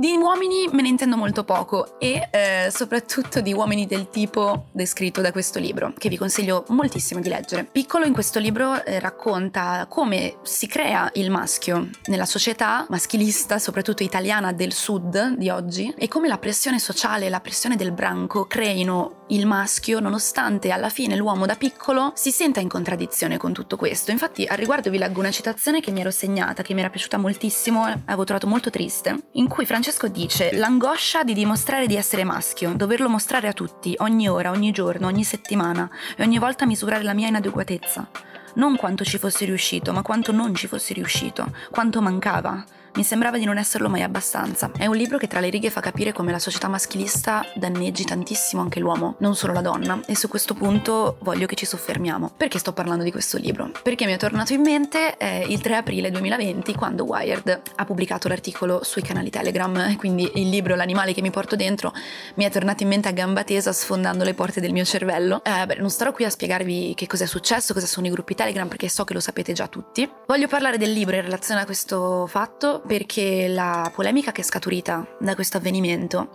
Di 0.00 0.16
uomini 0.16 0.66
me 0.72 0.80
ne 0.80 0.88
intendo 0.88 1.18
molto 1.18 1.44
poco 1.44 1.98
e 2.00 2.26
eh, 2.30 2.70
soprattutto 2.70 3.42
di 3.42 3.52
uomini 3.52 3.86
del 3.86 4.08
tipo 4.08 4.68
descritto 4.72 5.20
da 5.20 5.30
questo 5.30 5.58
libro, 5.58 5.92
che 5.98 6.08
vi 6.08 6.16
consiglio 6.16 6.64
moltissimo 6.68 7.20
di 7.20 7.28
leggere. 7.28 7.64
Piccolo 7.64 8.06
in 8.06 8.14
questo 8.14 8.38
libro 8.38 8.82
eh, 8.82 8.98
racconta 8.98 9.84
come 9.90 10.36
si 10.40 10.66
crea 10.68 11.10
il 11.16 11.30
maschio 11.30 11.90
nella 12.06 12.24
società 12.24 12.86
maschilista, 12.88 13.58
soprattutto 13.58 14.02
italiana 14.02 14.54
del 14.54 14.72
sud 14.72 15.34
di 15.36 15.50
oggi, 15.50 15.92
e 15.98 16.08
come 16.08 16.28
la 16.28 16.38
pressione 16.38 16.78
sociale 16.78 17.26
e 17.26 17.28
la 17.28 17.40
pressione 17.40 17.76
del 17.76 17.92
branco 17.92 18.46
creino 18.46 19.19
il 19.30 19.46
maschio 19.46 20.00
nonostante 20.00 20.70
alla 20.70 20.88
fine 20.88 21.16
l'uomo 21.16 21.46
da 21.46 21.54
piccolo 21.54 22.12
si 22.14 22.30
senta 22.30 22.60
in 22.60 22.68
contraddizione 22.68 23.36
con 23.36 23.52
tutto 23.52 23.76
questo. 23.76 24.10
Infatti 24.10 24.44
al 24.44 24.56
riguardo 24.56 24.90
vi 24.90 24.98
leggo 24.98 25.20
una 25.20 25.30
citazione 25.30 25.80
che 25.80 25.90
mi 25.90 26.00
ero 26.00 26.10
segnata, 26.10 26.62
che 26.62 26.74
mi 26.74 26.80
era 26.80 26.90
piaciuta 26.90 27.16
moltissimo, 27.16 27.84
avevo 27.84 28.24
trovato 28.24 28.46
molto 28.46 28.70
triste, 28.70 29.16
in 29.32 29.48
cui 29.48 29.66
Francesco 29.66 30.08
dice 30.08 30.50
l'angoscia 30.56 31.22
di 31.22 31.34
dimostrare 31.34 31.86
di 31.86 31.96
essere 31.96 32.24
maschio, 32.24 32.72
doverlo 32.74 33.08
mostrare 33.08 33.48
a 33.48 33.52
tutti, 33.52 33.94
ogni 33.98 34.28
ora, 34.28 34.50
ogni 34.50 34.72
giorno, 34.72 35.06
ogni 35.06 35.24
settimana 35.24 35.88
e 36.16 36.22
ogni 36.22 36.38
volta 36.38 36.66
misurare 36.66 37.02
la 37.02 37.14
mia 37.14 37.28
inadeguatezza. 37.28 38.08
Non 38.54 38.76
quanto 38.76 39.04
ci 39.04 39.18
fossi 39.18 39.44
riuscito, 39.44 39.92
ma 39.92 40.02
quanto 40.02 40.32
non 40.32 40.54
ci 40.56 40.66
fossi 40.66 40.92
riuscito, 40.92 41.52
quanto 41.70 42.02
mancava, 42.02 42.64
mi 42.94 43.04
sembrava 43.04 43.38
di 43.38 43.44
non 43.44 43.58
esserlo 43.58 43.88
mai 43.88 44.02
abbastanza. 44.02 44.70
È 44.76 44.86
un 44.86 44.96
libro 44.96 45.18
che 45.18 45.26
tra 45.26 45.40
le 45.40 45.48
righe 45.48 45.70
fa 45.70 45.80
capire 45.80 46.12
come 46.12 46.32
la 46.32 46.38
società 46.38 46.68
maschilista 46.68 47.44
danneggi 47.54 48.04
tantissimo 48.04 48.62
anche 48.62 48.80
l'uomo, 48.80 49.14
non 49.18 49.36
solo 49.36 49.52
la 49.52 49.60
donna, 49.60 50.00
e 50.06 50.16
su 50.16 50.28
questo 50.28 50.54
punto 50.54 51.16
voglio 51.20 51.46
che 51.46 51.54
ci 51.54 51.66
soffermiamo. 51.66 52.32
Perché 52.36 52.58
sto 52.58 52.72
parlando 52.72 53.04
di 53.04 53.12
questo 53.12 53.38
libro? 53.38 53.70
Perché 53.82 54.06
mi 54.06 54.12
è 54.12 54.16
tornato 54.16 54.52
in 54.52 54.62
mente 54.62 55.16
eh, 55.16 55.46
il 55.48 55.60
3 55.60 55.76
aprile 55.76 56.10
2020 56.10 56.74
quando 56.74 57.04
Wired 57.04 57.62
ha 57.76 57.84
pubblicato 57.84 58.28
l'articolo 58.28 58.82
sui 58.82 59.02
canali 59.02 59.30
Telegram, 59.30 59.94
quindi 59.96 60.30
il 60.34 60.48
libro 60.48 60.74
L'animale 60.74 61.12
che 61.12 61.22
mi 61.22 61.30
porto 61.30 61.56
dentro 61.56 61.92
mi 62.34 62.44
è 62.44 62.50
tornato 62.50 62.82
in 62.82 62.88
mente 62.88 63.08
a 63.08 63.12
gamba 63.12 63.44
tesa 63.44 63.72
sfondando 63.72 64.24
le 64.24 64.34
porte 64.34 64.60
del 64.60 64.72
mio 64.72 64.84
cervello. 64.84 65.42
Eh, 65.44 65.66
beh, 65.66 65.76
non 65.76 65.90
starò 65.90 66.12
qui 66.12 66.24
a 66.24 66.30
spiegarvi 66.30 66.94
che 66.94 67.06
cosa 67.06 67.24
è 67.24 67.26
successo, 67.26 67.72
cosa 67.72 67.86
sono 67.86 68.06
i 68.06 68.10
gruppi 68.10 68.34
Telegram 68.34 68.66
perché 68.66 68.88
so 68.88 69.04
che 69.04 69.14
lo 69.14 69.20
sapete 69.20 69.52
già 69.52 69.68
tutti. 69.68 70.10
Voglio 70.26 70.48
parlare 70.48 70.78
del 70.78 70.92
libro 70.92 71.16
in 71.16 71.22
relazione 71.22 71.60
a 71.60 71.64
questo 71.64 72.26
fatto 72.26 72.79
perché 72.86 73.48
la 73.48 73.90
polemica 73.94 74.32
che 74.32 74.40
è 74.40 74.44
scaturita 74.44 75.16
da 75.18 75.34
questo 75.34 75.56
avvenimento 75.56 76.30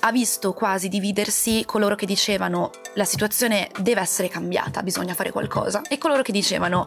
ha 0.00 0.12
visto 0.12 0.52
quasi 0.52 0.88
dividersi 0.88 1.64
coloro 1.64 1.94
che 1.94 2.06
dicevano 2.06 2.70
la 2.94 3.04
situazione 3.04 3.70
deve 3.80 4.00
essere 4.00 4.28
cambiata, 4.28 4.82
bisogna 4.82 5.14
fare 5.14 5.30
qualcosa, 5.30 5.82
e 5.88 5.98
coloro 5.98 6.22
che 6.22 6.32
dicevano 6.32 6.86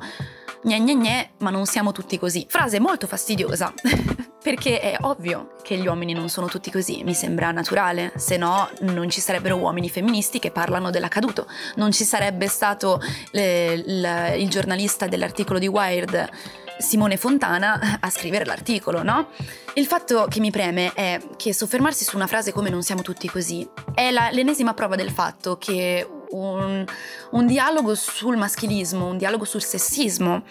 gne 0.64 0.80
gne 0.80 0.96
gne, 0.96 1.30
ma 1.40 1.50
non 1.50 1.66
siamo 1.66 1.92
tutti 1.92 2.18
così. 2.18 2.46
Frase 2.48 2.80
molto 2.80 3.08
fastidiosa, 3.08 3.74
perché 4.42 4.80
è 4.80 4.98
ovvio 5.02 5.56
che 5.62 5.78
gli 5.78 5.88
uomini 5.88 6.14
non 6.14 6.30
sono 6.30 6.48
tutti 6.48 6.72
così, 6.72 7.04
mi 7.04 7.14
sembra 7.14 7.52
naturale, 7.52 8.14
se 8.16 8.38
no 8.38 8.70
non 8.82 9.10
ci 9.10 9.22
sarebbero 9.22 9.58
uomini 9.58 9.90
femministi 9.90 10.40
che 10.40 10.52
parlano 10.52 10.90
dell'accaduto, 10.90 11.48
non 11.76 11.92
ci 11.92 12.04
sarebbe 12.04 12.48
stato 12.48 13.02
eh, 13.32 13.84
il, 13.86 14.42
il 14.42 14.50
giornalista 14.50 15.08
dell'articolo 15.08 15.60
di 15.60 15.68
Wired 15.68 16.30
Simone 16.78 17.18
Fontana 17.18 18.00
a 18.00 18.10
scrivere 18.10 18.46
l'articolo, 18.46 19.04
no? 19.04 19.30
Il 19.76 19.86
fatto 19.86 20.28
che 20.30 20.40
mi 20.40 20.52
preme 20.52 20.92
è 20.94 21.20
che 21.38 21.54
soffermarsi 21.54 22.04
su 22.04 22.16
una 22.16 22.28
frase 22.28 22.52
come 22.52 22.70
non 22.70 22.84
siamo 22.84 23.02
tutti 23.02 23.30
così 23.30 23.68
è 23.94 24.12
la, 24.12 24.30
l'ennesima 24.32 24.74
prova 24.74 24.96
del 24.96 25.12
fatto 25.12 25.58
che 25.58 26.08
un, 26.30 26.86
un 27.32 27.46
dialogo 27.46 27.96
sul 27.96 28.38
maschilismo, 28.38 29.08
un 29.08 29.18
dialogo 29.18 29.46
sul 29.46 29.64
sessismo, 29.64 30.44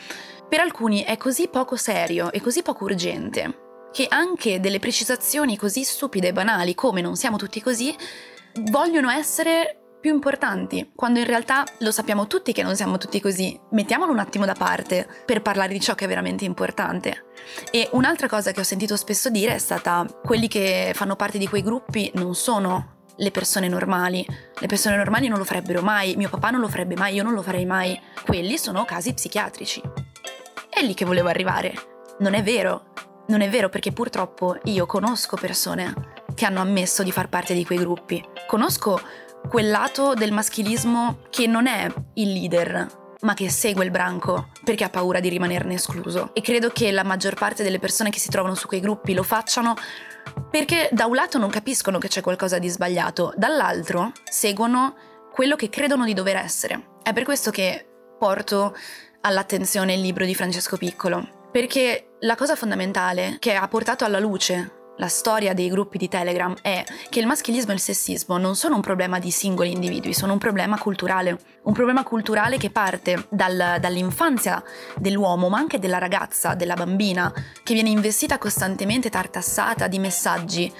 per 0.48 0.60
alcuni 0.60 1.02
è 1.02 1.16
così 1.16 1.48
poco 1.48 1.76
serio 1.76 2.30
e 2.32 2.40
così 2.40 2.62
poco 2.62 2.84
urgente 2.84 3.60
che 3.92 4.06
anche 4.08 4.58
delle 4.58 4.78
precisazioni 4.78 5.56
così 5.56 5.84
stupide 5.84 6.28
e 6.28 6.32
banali 6.32 6.74
come 6.74 7.02
non 7.02 7.14
siamo 7.14 7.36
tutti 7.36 7.60
così 7.60 7.94
vogliono 8.70 9.10
essere 9.10 9.81
più 10.02 10.12
importanti, 10.12 10.90
quando 10.96 11.20
in 11.20 11.26
realtà 11.26 11.64
lo 11.78 11.92
sappiamo 11.92 12.26
tutti 12.26 12.52
che 12.52 12.64
non 12.64 12.74
siamo 12.74 12.98
tutti 12.98 13.20
così. 13.20 13.58
Mettiamolo 13.70 14.10
un 14.10 14.18
attimo 14.18 14.44
da 14.44 14.52
parte 14.52 15.08
per 15.24 15.42
parlare 15.42 15.72
di 15.72 15.80
ciò 15.80 15.94
che 15.94 16.06
è 16.06 16.08
veramente 16.08 16.44
importante. 16.44 17.26
E 17.70 17.88
un'altra 17.92 18.26
cosa 18.26 18.50
che 18.50 18.58
ho 18.58 18.64
sentito 18.64 18.96
spesso 18.96 19.30
dire 19.30 19.54
è 19.54 19.58
stata 19.58 20.04
quelli 20.24 20.48
che 20.48 20.90
fanno 20.92 21.14
parte 21.14 21.38
di 21.38 21.46
quei 21.46 21.62
gruppi 21.62 22.10
non 22.16 22.34
sono 22.34 23.04
le 23.14 23.30
persone 23.30 23.68
normali. 23.68 24.26
Le 24.58 24.66
persone 24.66 24.96
normali 24.96 25.28
non 25.28 25.38
lo 25.38 25.44
farebbero 25.44 25.82
mai, 25.82 26.16
mio 26.16 26.28
papà 26.28 26.50
non 26.50 26.60
lo 26.60 26.68
farebbe 26.68 26.96
mai, 26.96 27.14
io 27.14 27.22
non 27.22 27.34
lo 27.34 27.42
farei 27.42 27.64
mai. 27.64 27.98
Quelli 28.26 28.58
sono 28.58 28.84
casi 28.84 29.14
psichiatrici. 29.14 29.80
È 30.68 30.82
lì 30.82 30.94
che 30.94 31.04
volevo 31.04 31.28
arrivare. 31.28 31.74
Non 32.18 32.34
è 32.34 32.42
vero. 32.42 32.92
Non 33.28 33.40
è 33.40 33.48
vero 33.48 33.68
perché 33.68 33.92
purtroppo 33.92 34.58
io 34.64 34.84
conosco 34.84 35.36
persone 35.36 35.94
che 36.34 36.44
hanno 36.44 36.60
ammesso 36.60 37.04
di 37.04 37.12
far 37.12 37.28
parte 37.28 37.54
di 37.54 37.64
quei 37.64 37.78
gruppi. 37.78 38.20
Conosco 38.48 39.00
quel 39.48 39.70
lato 39.70 40.14
del 40.14 40.32
maschilismo 40.32 41.18
che 41.30 41.46
non 41.46 41.66
è 41.66 41.92
il 42.14 42.32
leader, 42.32 43.16
ma 43.20 43.34
che 43.34 43.50
segue 43.50 43.84
il 43.84 43.90
branco 43.90 44.48
perché 44.64 44.84
ha 44.84 44.88
paura 44.88 45.20
di 45.20 45.28
rimanerne 45.28 45.74
escluso. 45.74 46.30
E 46.34 46.40
credo 46.40 46.70
che 46.70 46.90
la 46.90 47.04
maggior 47.04 47.34
parte 47.34 47.62
delle 47.62 47.78
persone 47.78 48.10
che 48.10 48.18
si 48.18 48.28
trovano 48.28 48.54
su 48.54 48.66
quei 48.66 48.80
gruppi 48.80 49.14
lo 49.14 49.22
facciano 49.22 49.74
perché 50.50 50.88
da 50.92 51.06
un 51.06 51.14
lato 51.14 51.38
non 51.38 51.50
capiscono 51.50 51.98
che 51.98 52.08
c'è 52.08 52.20
qualcosa 52.20 52.58
di 52.58 52.68
sbagliato, 52.68 53.32
dall'altro 53.36 54.12
seguono 54.24 54.94
quello 55.32 55.56
che 55.56 55.68
credono 55.68 56.04
di 56.04 56.14
dover 56.14 56.36
essere. 56.36 56.90
È 57.02 57.12
per 57.12 57.24
questo 57.24 57.50
che 57.50 57.86
porto 58.18 58.74
all'attenzione 59.22 59.94
il 59.94 60.00
libro 60.00 60.24
di 60.24 60.34
Francesco 60.34 60.76
Piccolo, 60.76 61.48
perché 61.50 62.16
la 62.20 62.36
cosa 62.36 62.54
fondamentale 62.54 63.36
che 63.38 63.54
ha 63.54 63.66
portato 63.68 64.04
alla 64.04 64.20
luce 64.20 64.81
la 64.96 65.08
storia 65.08 65.54
dei 65.54 65.68
gruppi 65.68 65.98
di 65.98 66.08
Telegram 66.08 66.54
è 66.60 66.84
che 67.08 67.20
il 67.20 67.26
maschilismo 67.26 67.72
e 67.72 67.74
il 67.74 67.80
sessismo 67.80 68.36
non 68.38 68.54
sono 68.56 68.76
un 68.76 68.80
problema 68.80 69.18
di 69.18 69.30
singoli 69.30 69.72
individui, 69.72 70.12
sono 70.12 70.32
un 70.32 70.38
problema 70.38 70.78
culturale. 70.78 71.38
Un 71.62 71.72
problema 71.72 72.02
culturale 72.02 72.58
che 72.58 72.70
parte 72.70 73.26
dal, 73.28 73.76
dall'infanzia 73.80 74.62
dell'uomo, 74.96 75.48
ma 75.48 75.58
anche 75.58 75.78
della 75.78 75.98
ragazza, 75.98 76.54
della 76.54 76.74
bambina, 76.74 77.32
che 77.62 77.74
viene 77.74 77.88
investita 77.88 78.38
costantemente 78.38 79.10
tartassata 79.10 79.86
di 79.86 79.98
messaggi 79.98 80.72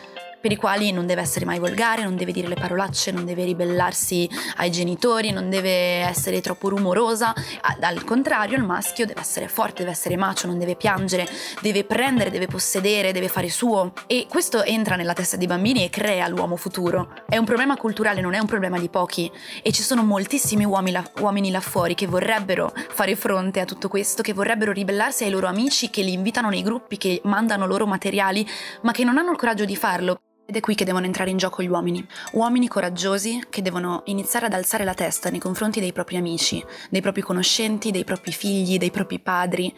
per 0.43 0.51
i 0.51 0.57
quali 0.57 0.91
non 0.91 1.07
deve 1.07 1.21
essere 1.21 1.45
mai 1.45 1.61
volgare, 1.61 2.03
non 2.03 2.17
deve 2.17 2.33
dire 2.33 2.49
le 2.49 2.57
parolacce, 2.57 3.13
non 3.13 3.25
deve 3.25 3.45
ribellarsi 3.45 4.29
ai 4.57 4.73
genitori, 4.73 5.31
non 5.31 5.49
deve 5.49 6.01
essere 6.01 6.41
troppo 6.41 6.69
rumorosa. 6.69 7.33
Al 7.81 8.03
contrario, 8.03 8.57
il 8.57 8.65
maschio 8.65 9.07
deve 9.07 9.21
essere 9.21 9.47
forte, 9.47 9.83
deve 9.83 9.93
essere 9.93 10.17
macio, 10.17 10.49
non 10.49 10.59
deve 10.59 10.75
piangere, 10.75 11.29
deve 11.61 11.85
prendere, 11.85 12.31
deve 12.31 12.49
possedere, 12.49 13.13
deve 13.13 13.29
fare 13.29 13.49
suo. 13.49 13.93
E 14.09 14.27
questo 14.29 14.65
entra 14.65 14.97
nella 14.97 15.13
testa 15.13 15.37
dei 15.37 15.47
bambini 15.47 15.85
e 15.85 15.91
crea 15.91 16.27
l'uomo 16.27 16.57
futuro. 16.57 17.15
È 17.29 17.37
un 17.37 17.45
problema 17.45 17.77
culturale, 17.77 18.21
non 18.21 18.35
è 18.35 18.41
un 18.41 18.47
problema 18.47 18.81
di 18.81 18.89
pochi. 18.89 19.31
E 19.63 19.71
ci 19.71 19.83
sono 19.83 20.03
moltissimi 20.03 20.65
uomini 20.65 20.91
là, 20.91 21.09
uomini 21.21 21.53
là 21.53 21.61
fuori 21.61 21.95
che 21.95 22.09
vorrebbero 22.09 22.73
fare 22.75 23.15
fronte 23.15 23.61
a 23.61 23.65
tutto 23.65 23.89
questo, 23.89 24.23
che 24.23 24.33
vorrebbero 24.33 24.73
ribellarsi 24.73 25.23
ai 25.23 25.31
loro 25.31 25.47
amici, 25.47 25.89
che 25.89 26.03
li 26.03 26.13
invitano 26.13 26.49
nei 26.49 26.63
gruppi, 26.63 26.99
che 26.99 27.21
mandano 27.25 27.65
loro 27.67 27.87
materiali, 27.87 28.45
ma 28.83 28.91
che 28.91 29.05
non 29.05 29.19
hanno 29.19 29.31
il 29.31 29.37
coraggio 29.37 29.65
di 29.65 29.77
farlo. 29.77 30.21
Ed 30.45 30.57
è 30.57 30.61
qui 30.61 30.75
che 30.75 30.85
devono 30.85 31.07
entrare 31.07 31.31
in 31.31 31.37
gioco 31.37 31.63
gli 31.63 31.69
uomini. 31.69 32.07
Uomini 32.33 32.69
coraggiosi 32.69 33.43
che 33.49 33.63
devono 33.63 34.03
iniziare 34.07 34.47
ad 34.47 34.53
alzare 34.53 34.85
la 34.85 34.95
testa 34.95 35.31
nei 35.31 35.39
confronti 35.39 35.81
dei 35.81 35.93
propri 35.93 36.17
amici, 36.17 36.63
dei 36.91 37.01
propri 37.01 37.23
conoscenti, 37.23 37.91
dei 37.91 38.05
propri 38.05 38.33
figli, 38.33 38.79
dei 38.79 38.91
propri 38.91 39.19
padri 39.19 39.75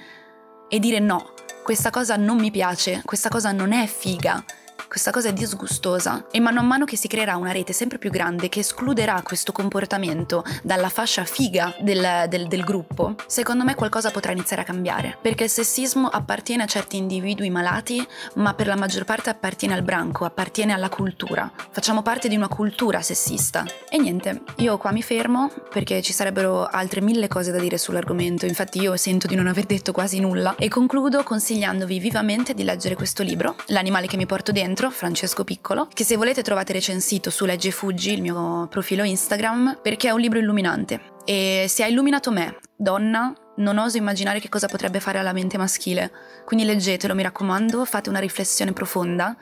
e 0.68 0.78
dire 0.78 0.99
no, 0.99 1.33
questa 1.62 1.90
cosa 1.90 2.16
non 2.16 2.38
mi 2.38 2.50
piace, 2.50 3.02
questa 3.04 3.28
cosa 3.28 3.52
non 3.52 3.73
è 3.73 3.87
figa, 3.87 4.42
questa 4.88 5.10
cosa 5.10 5.28
è 5.28 5.32
disgustosa 5.32 6.26
e 6.30 6.40
mano 6.40 6.60
a 6.60 6.62
mano 6.62 6.84
che 6.84 6.96
si 6.96 7.08
creerà 7.08 7.36
una 7.36 7.52
rete 7.52 7.72
sempre 7.72 7.98
più 7.98 8.10
grande 8.10 8.48
che 8.48 8.60
escluderà 8.60 9.20
questo 9.22 9.52
comportamento 9.52 10.44
dalla 10.62 10.88
fascia 10.88 11.24
figa 11.24 11.74
del, 11.80 12.26
del, 12.28 12.46
del 12.46 12.62
gruppo, 12.62 13.14
secondo 13.26 13.64
me 13.64 13.74
qualcosa 13.74 14.10
potrà 14.10 14.32
iniziare 14.32 14.62
a 14.62 14.64
cambiare. 14.64 15.16
Perché 15.20 15.44
il 15.44 15.50
sessismo 15.50 16.08
appartiene 16.08 16.62
a 16.62 16.66
certi 16.66 16.96
individui 16.96 17.50
malati, 17.50 18.06
ma 18.34 18.54
per 18.54 18.66
la 18.66 18.76
maggior 18.76 19.04
parte 19.04 19.30
appartiene 19.30 19.74
al 19.74 19.82
branco, 19.82 20.24
appartiene 20.24 20.72
alla 20.72 20.88
cultura. 20.88 21.50
Facciamo 21.70 22.02
parte 22.02 22.28
di 22.28 22.36
una 22.36 22.48
cultura 22.48 23.02
sessista. 23.02 23.64
E 23.88 23.98
niente, 23.98 24.42
io 24.56 24.76
qua 24.78 24.92
mi 24.92 25.02
fermo 25.02 25.50
perché 25.70 26.02
ci 26.02 26.12
sarebbero 26.12 26.66
altre 26.66 27.00
mille 27.00 27.28
cose 27.28 27.50
da 27.50 27.58
dire 27.58 27.78
sull'argomento, 27.78 28.46
infatti 28.46 28.80
io 28.80 28.96
sento 28.96 29.26
di 29.26 29.34
non 29.34 29.46
aver 29.46 29.64
detto 29.64 29.92
quasi 29.92 30.20
nulla 30.20 30.54
e 30.56 30.68
concludo 30.68 31.22
consigliandovi 31.22 31.98
vivamente 31.98 32.54
di 32.54 32.64
leggere 32.64 32.94
questo 32.94 33.22
libro, 33.22 33.56
L'animale 33.66 34.06
che 34.06 34.16
mi 34.16 34.26
porto 34.26 34.52
dentro 34.52 34.74
altro, 34.75 34.90
Francesco 34.90 35.45
Piccolo, 35.45 35.88
che 35.93 36.02
se 36.02 36.16
volete 36.16 36.43
trovate 36.43 36.73
recensito 36.73 37.31
su 37.31 37.45
Legge 37.45 37.71
Fuggi, 37.71 38.12
il 38.12 38.21
mio 38.21 38.66
profilo 38.69 39.04
Instagram, 39.04 39.78
perché 39.81 40.09
è 40.09 40.11
un 40.11 40.19
libro 40.19 40.40
illuminante. 40.40 41.12
E 41.25 41.66
se 41.69 41.85
ha 41.85 41.87
illuminato 41.87 42.33
me, 42.33 42.59
donna, 42.76 43.33
non 43.59 43.78
oso 43.78 43.99
immaginare 43.99 44.40
che 44.40 44.49
cosa 44.49 44.66
potrebbe 44.66 44.99
fare 44.99 45.19
alla 45.19 45.33
mente 45.33 45.57
maschile. 45.57 46.11
Quindi 46.45 46.66
leggetelo, 46.66 47.14
mi 47.14 47.23
raccomando, 47.23 47.85
fate 47.85 48.09
una 48.09 48.19
riflessione 48.19 48.73
profonda 48.73 49.37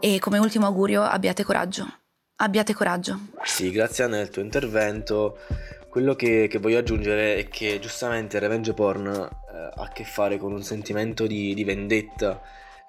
e 0.00 0.18
come 0.18 0.38
ultimo 0.38 0.64
augurio 0.64 1.02
abbiate 1.02 1.44
coraggio. 1.44 1.86
Abbiate 2.36 2.72
coraggio. 2.72 3.18
Sì, 3.44 3.70
grazie 3.70 4.04
Anna 4.04 4.16
del 4.16 4.30
tuo 4.30 4.40
intervento. 4.40 5.40
Quello 5.90 6.14
che, 6.14 6.48
che, 6.48 6.58
voglio 6.58 6.78
aggiungere 6.78 7.36
è 7.36 7.48
che 7.48 7.78
giustamente 7.80 8.38
revenge 8.38 8.72
porn 8.72 9.06
eh, 9.08 9.70
ha 9.74 9.82
a 9.82 9.88
che 9.88 10.04
fare 10.04 10.38
con 10.38 10.52
un 10.52 10.62
sentimento 10.62 11.26
di, 11.26 11.52
di 11.52 11.64
vendetta 11.64 12.40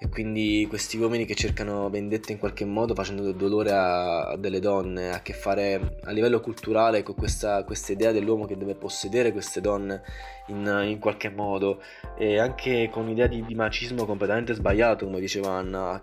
e 0.02 0.08
quindi 0.08 0.64
questi 0.66 0.96
uomini 0.96 1.26
che 1.26 1.34
cercano 1.34 1.90
vendetta 1.90 2.32
in 2.32 2.38
qualche 2.38 2.64
modo 2.64 2.94
facendo 2.94 3.22
del 3.22 3.34
dolore 3.34 3.70
a, 3.70 4.28
a 4.28 4.36
delle 4.38 4.58
donne, 4.58 5.10
a 5.10 5.20
che 5.20 5.34
fare 5.34 5.98
a 6.04 6.10
livello 6.10 6.40
culturale 6.40 7.02
con 7.02 7.14
questa, 7.14 7.64
questa 7.64 7.92
idea 7.92 8.10
dell'uomo 8.10 8.46
che 8.46 8.56
deve 8.56 8.74
possedere 8.74 9.30
queste 9.30 9.60
donne 9.60 10.00
in, 10.46 10.84
in 10.86 10.98
qualche 10.98 11.28
modo. 11.28 11.82
E 12.16 12.38
anche 12.38 12.88
con 12.90 13.02
un'idea 13.02 13.26
di, 13.26 13.44
di 13.44 13.54
macismo 13.54 14.06
completamente 14.06 14.54
sbagliato 14.54 15.04
come 15.04 15.20
diceva 15.20 15.50
Anna. 15.50 16.02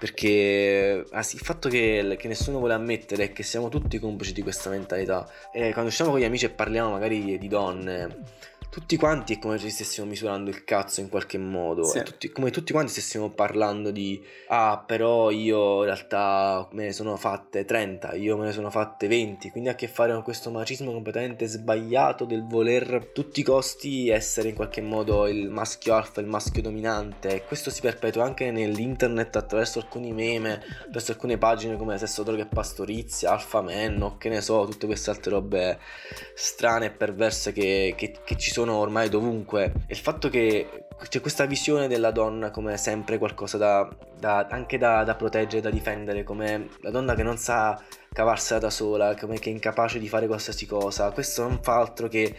Perché 0.00 1.04
ah 1.08 1.20
il 1.20 1.38
fatto 1.38 1.68
che, 1.68 2.16
che, 2.18 2.26
nessuno 2.26 2.58
vuole 2.58 2.74
ammettere 2.74 3.24
è 3.24 3.32
che 3.32 3.44
siamo 3.44 3.68
tutti 3.68 4.00
complici 4.00 4.32
di 4.32 4.42
questa 4.42 4.68
mentalità. 4.68 5.30
E 5.52 5.70
quando 5.70 5.90
usciamo 5.90 6.10
con 6.10 6.18
gli 6.18 6.24
amici 6.24 6.46
e 6.46 6.50
parliamo 6.50 6.90
magari 6.90 7.38
di 7.38 7.48
donne 7.48 8.16
tutti 8.78 8.96
quanti 8.96 9.34
è 9.34 9.38
come 9.40 9.58
se 9.58 9.70
stessimo 9.70 10.06
misurando 10.06 10.50
il 10.50 10.62
cazzo 10.62 11.00
in 11.00 11.08
qualche 11.08 11.36
modo. 11.36 11.82
Sì. 11.82 12.00
Tutti, 12.04 12.30
come 12.30 12.50
tutti 12.50 12.70
quanti 12.70 12.92
stessimo 12.92 13.28
parlando 13.28 13.90
di 13.90 14.22
ah, 14.48 14.82
però 14.86 15.30
io 15.30 15.80
in 15.80 15.86
realtà 15.86 16.68
me 16.72 16.84
ne 16.84 16.92
sono 16.92 17.16
fatte 17.16 17.64
30, 17.64 18.14
io 18.14 18.36
me 18.36 18.46
ne 18.46 18.52
sono 18.52 18.70
fatte 18.70 19.08
20. 19.08 19.50
Quindi 19.50 19.68
ha 19.68 19.72
a 19.72 19.74
che 19.74 19.88
fare 19.88 20.12
con 20.12 20.22
questo 20.22 20.50
macismo 20.50 20.92
completamente 20.92 21.46
sbagliato 21.46 22.24
del 22.24 22.46
voler 22.46 22.94
a 22.94 23.00
tutti 23.00 23.40
i 23.40 23.42
costi 23.42 24.10
essere 24.10 24.50
in 24.50 24.54
qualche 24.54 24.80
modo 24.80 25.26
il 25.26 25.50
maschio 25.50 25.94
alfa, 25.94 26.20
il 26.20 26.28
maschio 26.28 26.62
dominante. 26.62 27.34
E 27.34 27.44
questo 27.44 27.70
si 27.70 27.80
perpetua 27.80 28.22
anche 28.24 28.52
nell'internet 28.52 29.34
attraverso 29.34 29.80
alcuni 29.80 30.12
meme, 30.12 30.62
attraverso 30.82 31.12
alcune 31.12 31.36
pagine 31.36 31.76
come 31.76 31.98
Sesso 31.98 32.22
Droga 32.22 32.44
e 32.44 32.46
Pastorizia, 32.46 33.32
Alfa 33.32 33.60
Men, 33.60 34.00
o 34.02 34.16
che 34.18 34.28
ne 34.28 34.40
so, 34.40 34.66
tutte 34.66 34.86
queste 34.86 35.10
altre 35.10 35.32
robe 35.32 35.78
strane 36.34 36.86
e 36.86 36.90
perverse 36.90 37.50
che, 37.52 37.94
che, 37.96 38.14
che 38.24 38.36
ci 38.36 38.52
sono 38.52 38.67
sono 38.68 38.78
ormai 38.80 39.08
dovunque. 39.08 39.72
Il 39.86 39.96
fatto 39.96 40.28
che 40.28 40.86
c'è 41.08 41.20
questa 41.20 41.46
visione 41.46 41.88
della 41.88 42.10
donna 42.10 42.50
come 42.50 42.76
sempre 42.76 43.16
qualcosa 43.16 43.56
da, 43.56 43.88
da 44.18 44.46
anche 44.50 44.76
da, 44.76 45.04
da, 45.04 45.14
proteggere, 45.14 45.62
da 45.62 45.70
difendere, 45.70 46.22
come 46.22 46.68
la 46.82 46.90
donna 46.90 47.14
che 47.14 47.22
non 47.22 47.38
sa 47.38 47.80
cavarsela 48.12 48.60
da 48.60 48.70
sola, 48.70 49.16
come 49.16 49.38
che 49.38 49.48
è 49.48 49.52
incapace 49.52 49.98
di 49.98 50.08
fare 50.08 50.26
qualsiasi 50.26 50.66
cosa. 50.66 51.10
Questo 51.12 51.42
non 51.42 51.60
fa 51.62 51.76
altro 51.76 52.08
che 52.08 52.34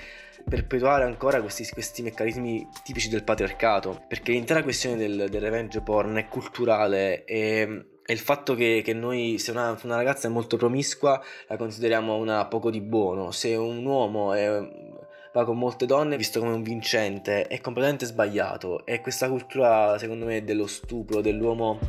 perpetuare 0.48 1.04
ancora 1.04 1.42
questi, 1.42 1.68
questi, 1.70 2.04
meccanismi 2.04 2.68
tipici 2.84 3.10
del 3.10 3.24
patriarcato, 3.24 4.04
perché 4.08 4.32
l'intera 4.32 4.62
questione 4.62 4.98
del, 4.98 5.30
del 5.30 5.42
revenge 5.42 5.82
porn 5.82 6.16
è 6.18 6.28
culturale 6.28 7.26
e 7.26 7.86
e 8.10 8.14
il 8.14 8.18
fatto 8.18 8.56
che, 8.56 8.82
che 8.84 8.94
noi, 8.96 9.38
se 9.38 9.52
una, 9.52 9.78
una, 9.84 9.96
ragazza 9.96 10.28
è 10.28 10.32
molto 10.32 10.58
promiscua, 10.58 11.22
la 11.46 11.58
consideriamo 11.58 12.16
una 12.16 12.44
poco 12.48 12.72
di 12.72 12.82
buono. 12.82 13.30
Se 13.30 13.54
un 13.54 13.86
uomo 13.86 14.34
è, 14.34 14.50
va 15.34 15.46
con 15.46 15.58
molte 15.58 15.86
donne 15.86 16.18
visto 16.18 16.40
come 16.40 16.54
un 16.54 16.64
vincente 16.64 17.48
è 17.48 17.62
completamente 17.62 18.06
sbagliato. 18.06 18.86
E 18.86 19.02
questa 19.02 19.28
cultura, 19.30 19.98
secondo 19.98 20.26
me, 20.26 20.44
dello 20.44 20.68
stupro, 20.68 21.22
dell'uomo 21.22 21.80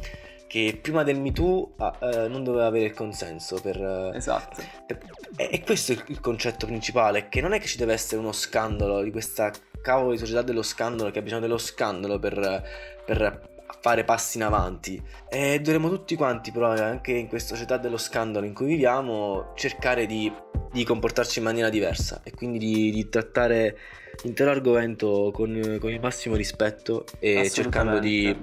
che 0.50 0.76
prima 0.82 1.04
del 1.04 1.20
Me 1.20 1.30
Too 1.30 1.74
eh, 2.00 2.26
non 2.26 2.42
doveva 2.42 2.66
avere 2.66 2.86
il 2.86 2.92
consenso 2.92 3.60
per... 3.60 3.80
Eh, 3.80 4.16
esatto. 4.16 4.60
Per, 4.84 4.98
e, 5.36 5.62
questo 5.62 5.92
è 5.92 5.94
il, 5.94 6.04
il 6.08 6.20
concetto 6.20 6.66
principale, 6.66 7.28
che 7.28 7.40
non 7.40 7.52
è 7.52 7.60
che 7.60 7.68
ci 7.68 7.78
deve 7.78 7.92
essere 7.92 8.20
uno 8.20 8.32
scandalo 8.32 9.00
di 9.02 9.12
questa 9.12 9.52
cavolo 9.80 10.10
di 10.10 10.18
società 10.18 10.42
dello 10.42 10.62
scandalo, 10.62 11.12
che 11.12 11.20
ha 11.20 11.22
bisogno 11.22 11.42
dello 11.42 11.56
scandalo 11.56 12.18
per, 12.18 12.64
per 13.04 13.49
fare 13.80 14.04
passi 14.04 14.38
in 14.38 14.44
avanti. 14.44 15.02
E 15.28 15.60
dovremmo 15.60 15.88
tutti 15.88 16.16
quanti 16.16 16.50
però 16.50 16.70
anche 16.70 17.12
in 17.12 17.28
questa 17.28 17.54
società 17.54 17.76
dello 17.76 17.98
scandalo 17.98 18.46
in 18.46 18.54
cui 18.54 18.66
viviamo 18.66 19.52
cercare 19.54 20.06
di, 20.06 20.32
di 20.72 20.84
comportarci 20.84 21.38
in 21.38 21.44
maniera 21.44 21.68
diversa 21.68 22.20
e 22.22 22.32
quindi 22.32 22.58
di, 22.58 22.90
di 22.90 23.08
trattare 23.08 23.76
l'intero 24.22 24.50
argomento 24.50 25.30
con, 25.32 25.78
con, 25.80 25.90
il 25.90 26.00
massimo 26.00 26.34
rispetto 26.36 27.04
e 27.18 27.48
cercando 27.50 27.98
di, 27.98 28.36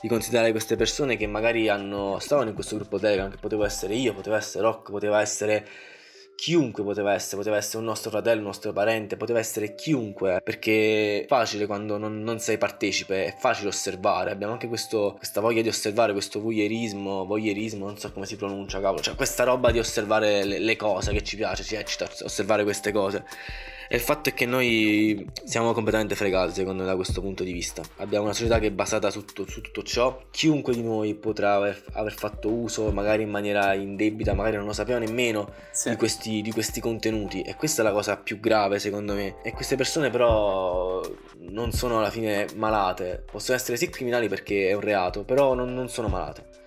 di, 0.00 0.08
considerare 0.08 0.50
queste 0.50 0.76
persone 0.76 1.16
che 1.16 1.26
magari 1.26 1.68
hanno, 1.68 2.18
stavano 2.18 2.48
in 2.48 2.54
questo 2.54 2.76
gruppo 2.76 2.98
Telegram 2.98 3.30
che 3.30 3.38
potevo 3.40 3.64
essere 3.64 3.94
io, 3.94 4.12
poteva 4.12 4.36
essere 4.36 4.64
Rock, 4.64 4.90
poteva 4.90 5.20
essere 5.20 5.66
chiunque 6.34 6.82
poteva 6.82 7.12
essere, 7.12 7.36
poteva 7.36 7.56
essere 7.56 7.78
un 7.78 7.84
nostro 7.84 8.10
fratello, 8.10 8.40
un 8.40 8.46
nostro 8.46 8.72
parente, 8.72 9.16
poteva 9.16 9.38
essere 9.38 9.74
chiunque, 9.74 10.40
perché 10.42 11.22
è 11.22 11.26
facile 11.26 11.66
quando 11.66 11.98
non, 11.98 12.22
non 12.22 12.38
sei 12.38 12.58
partecipe, 12.58 13.26
è 13.26 13.36
facile 13.38 13.68
osservare, 13.68 14.30
abbiamo 14.30 14.52
anche 14.52 14.68
questo, 14.68 15.14
questa 15.16 15.40
voglia 15.40 15.62
di 15.62 15.68
osservare, 15.68 16.12
questo 16.12 16.40
voyeurismo, 16.40 17.24
voyeurismo, 17.24 17.86
non 17.86 17.98
so 17.98 18.12
come 18.12 18.26
si 18.26 18.36
pronuncia, 18.36 18.80
cavolo, 18.80 19.02
cioè 19.02 19.14
questa 19.14 19.44
roba 19.44 19.70
di 19.70 19.78
osservare 19.78 20.44
le, 20.44 20.58
le 20.58 20.76
cose 20.76 21.12
che 21.12 21.22
ci 21.22 21.36
piace, 21.36 21.62
ci 21.62 21.76
eccita 21.76 22.08
osservare 22.22 22.64
queste 22.64 22.92
cose. 22.92 23.24
E 23.88 23.96
il 23.96 24.00
fatto 24.00 24.30
è 24.30 24.34
che 24.34 24.46
noi 24.46 25.28
siamo 25.44 25.72
completamente 25.72 26.14
fregati, 26.14 26.52
secondo 26.52 26.82
me, 26.82 26.88
da 26.88 26.96
questo 26.96 27.20
punto 27.20 27.44
di 27.44 27.52
vista. 27.52 27.82
Abbiamo 27.96 28.24
una 28.24 28.32
società 28.32 28.58
che 28.58 28.68
è 28.68 28.70
basata 28.70 29.10
su, 29.10 29.24
tutto, 29.24 29.48
su 29.48 29.60
tutto 29.60 29.82
ciò. 29.82 30.22
Chiunque 30.30 30.74
di 30.74 30.82
noi 30.82 31.14
potrà 31.14 31.54
aver, 31.54 31.82
aver, 31.92 32.14
fatto 32.14 32.50
uso, 32.50 32.90
magari 32.92 33.22
in 33.22 33.30
maniera 33.30 33.74
indebita, 33.74 34.34
magari 34.34 34.56
non 34.56 34.66
lo 34.66 34.72
sapeva 34.72 34.98
nemmeno, 34.98 35.52
sì. 35.70 35.90
di, 35.90 35.96
questi, 35.96 36.42
di 36.42 36.50
questi 36.52 36.80
contenuti. 36.80 37.42
E 37.42 37.54
questa 37.56 37.82
è 37.82 37.84
la 37.84 37.92
cosa 37.92 38.16
più 38.16 38.40
grave, 38.40 38.78
secondo 38.78 39.14
me. 39.14 39.36
E 39.42 39.52
queste 39.52 39.76
persone, 39.76 40.10
però, 40.10 41.02
non 41.50 41.72
sono 41.72 41.98
alla 41.98 42.10
fine 42.10 42.46
malate. 42.56 43.22
Possono 43.30 43.56
essere 43.56 43.76
sì 43.76 43.88
criminali 43.90 44.28
perché 44.28 44.68
è 44.68 44.72
un 44.72 44.80
reato, 44.80 45.24
però 45.24 45.54
non, 45.54 45.74
non 45.74 45.88
sono 45.88 46.08
malate 46.08 46.62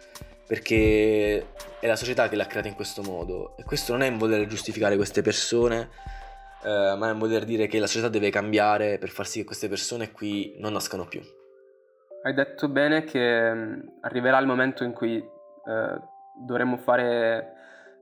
perché 0.47 1.45
è 1.81 1.87
la 1.87 1.97
società 1.97 2.29
che 2.29 2.37
l'ha 2.37 2.47
creata 2.47 2.69
in 2.69 2.73
questo 2.73 3.03
modo 3.03 3.57
e 3.57 3.63
questo 3.63 3.91
non 3.91 4.01
è 4.01 4.07
un 4.07 4.17
voler 4.17 4.47
giustificare 4.47 4.95
queste 4.95 5.21
persone 5.21 5.89
eh, 6.67 6.95
ma 6.97 7.07
è 7.07 7.11
un 7.11 7.19
voler 7.19 7.45
dire 7.45 7.67
che 7.67 7.79
la 7.79 7.87
società 7.87 8.09
deve 8.09 8.29
cambiare 8.29 8.97
per 8.97 9.07
far 9.07 9.25
sì 9.25 9.39
che 9.39 9.45
queste 9.45 9.69
persone 9.69 10.11
qui 10.11 10.55
non 10.59 10.73
nascano 10.73 11.05
più. 11.05 11.21
Hai 12.23 12.33
detto 12.33 12.67
bene 12.67 13.05
che 13.05 13.53
mm, 13.53 13.79
arriverà 14.01 14.37
il 14.39 14.47
momento 14.47 14.83
in 14.83 14.91
cui 14.91 15.15
eh, 15.15 15.99
dovremo 16.45 16.75
fare 16.75 17.53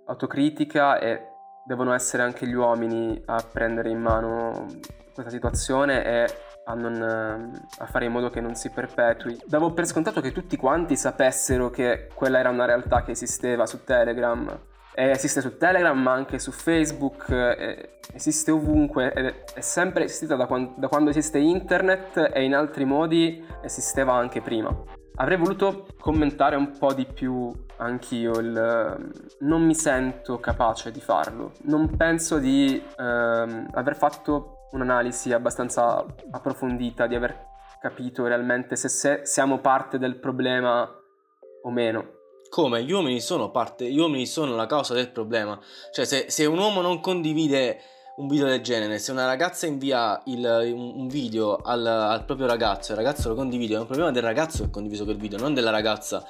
autocritica 0.08 0.98
e 0.98 1.22
devono 1.64 1.94
essere 1.94 2.24
anche 2.24 2.48
gli 2.48 2.54
uomini 2.54 3.22
a 3.26 3.44
prendere 3.52 3.90
in 3.90 4.00
mano 4.00 4.66
questa 5.14 5.32
situazione 5.32 6.04
e 6.04 6.26
a, 6.66 6.74
non, 6.74 6.96
eh, 6.96 7.60
a, 7.78 7.86
fare 7.86 8.06
in 8.06 8.12
modo 8.12 8.32
che 8.32 8.42
non 8.42 8.56
si 8.56 8.72
perpetui. 8.72 9.40
Davo 9.46 9.74
per 9.74 9.86
scontato 9.86 10.22
che 10.22 10.32
tutti 10.32 10.58
quanti 10.58 10.96
sapessero 10.96 11.70
che 11.70 12.08
quella 12.16 12.40
era 12.40 12.50
una 12.50 12.66
realtà 12.66 13.04
che 13.04 13.12
esisteva 13.12 13.68
su 13.68 13.84
Telegram 13.84 14.74
eh, 14.96 15.10
esiste 15.10 15.42
su 15.42 15.58
Telegram 15.58 15.98
ma 16.00 16.14
anche 16.14 16.40
su 16.40 16.52
Facebook, 16.52 17.30
eh, 17.30 18.00
esiste 18.14 18.52
ovunque 18.52 19.12
ed 19.14 19.34
è 19.54 19.62
sempre 19.62 20.06
esistita 20.06 20.36
da 20.36 20.46
quando, 20.46 20.74
da 20.78 20.88
quando 20.88 21.10
esiste 21.10 21.38
internet 21.38 22.32
e 22.34 22.44
in 22.44 22.56
altri 22.56 22.86
modi 22.86 23.46
esisteva 23.62 24.14
anche 24.14 24.42
prima. 24.42 24.74
Avrei 25.18 25.38
voluto 25.38 25.88
commentare 26.00 26.56
un 26.56 26.78
po' 26.78 26.94
di 26.94 27.06
più 27.06 27.52
anch'io, 27.78 28.40
il, 28.40 29.12
non 29.40 29.66
mi 29.66 29.76
sento 29.76 30.40
capace 30.40 30.92
di 30.92 31.00
farlo, 31.00 31.52
non 31.64 31.96
penso 31.96 32.38
di 32.38 32.82
ehm, 32.98 33.70
aver 33.74 33.96
fatto 33.96 34.68
un'analisi 34.72 35.32
abbastanza 35.32 36.06
approfondita, 36.32 37.08
di 37.08 37.16
aver 37.16 37.48
capito 37.82 38.26
realmente 38.26 38.76
se, 38.76 38.90
se 38.90 39.22
siamo 39.24 39.60
parte 39.60 39.98
del 39.98 40.20
problema 40.20 40.90
o 41.64 41.72
meno 41.72 42.24
come 42.50 42.84
gli 42.84 42.92
uomini 42.92 43.20
sono 43.20 43.52
parte, 43.52 43.90
gli 43.92 44.00
uomini 44.00 44.26
sono 44.26 44.56
la 44.56 44.66
causa 44.66 44.94
del 44.94 45.10
problema. 45.10 45.60
Cioè, 45.92 46.06
se, 46.06 46.26
se 46.30 46.46
un 46.46 46.58
uomo 46.58 46.82
non 46.82 47.00
condivide 47.02 47.80
un 48.18 48.28
video 48.28 48.48
del 48.48 48.62
genere, 48.62 48.98
se 49.00 49.12
una 49.12 49.26
ragazza 49.26 49.66
invia 49.66 50.22
il, 50.26 50.44
un 50.74 51.08
video 51.08 51.58
al, 51.58 51.86
al, 51.86 52.24
proprio 52.26 52.48
ragazzo, 52.48 52.92
il 52.92 52.98
ragazzo 52.98 53.28
lo 53.28 53.36
condivide, 53.36 53.76
è 53.76 53.80
un 53.80 53.86
problema 53.86 54.12
del 54.12 54.24
ragazzo 54.24 54.60
che 54.60 54.70
ha 54.70 54.72
condiviso 54.72 55.04
quel 55.04 55.18
video, 55.18 55.38
non 55.38 55.54
della 55.54 55.72
ragazza. 55.72 56.24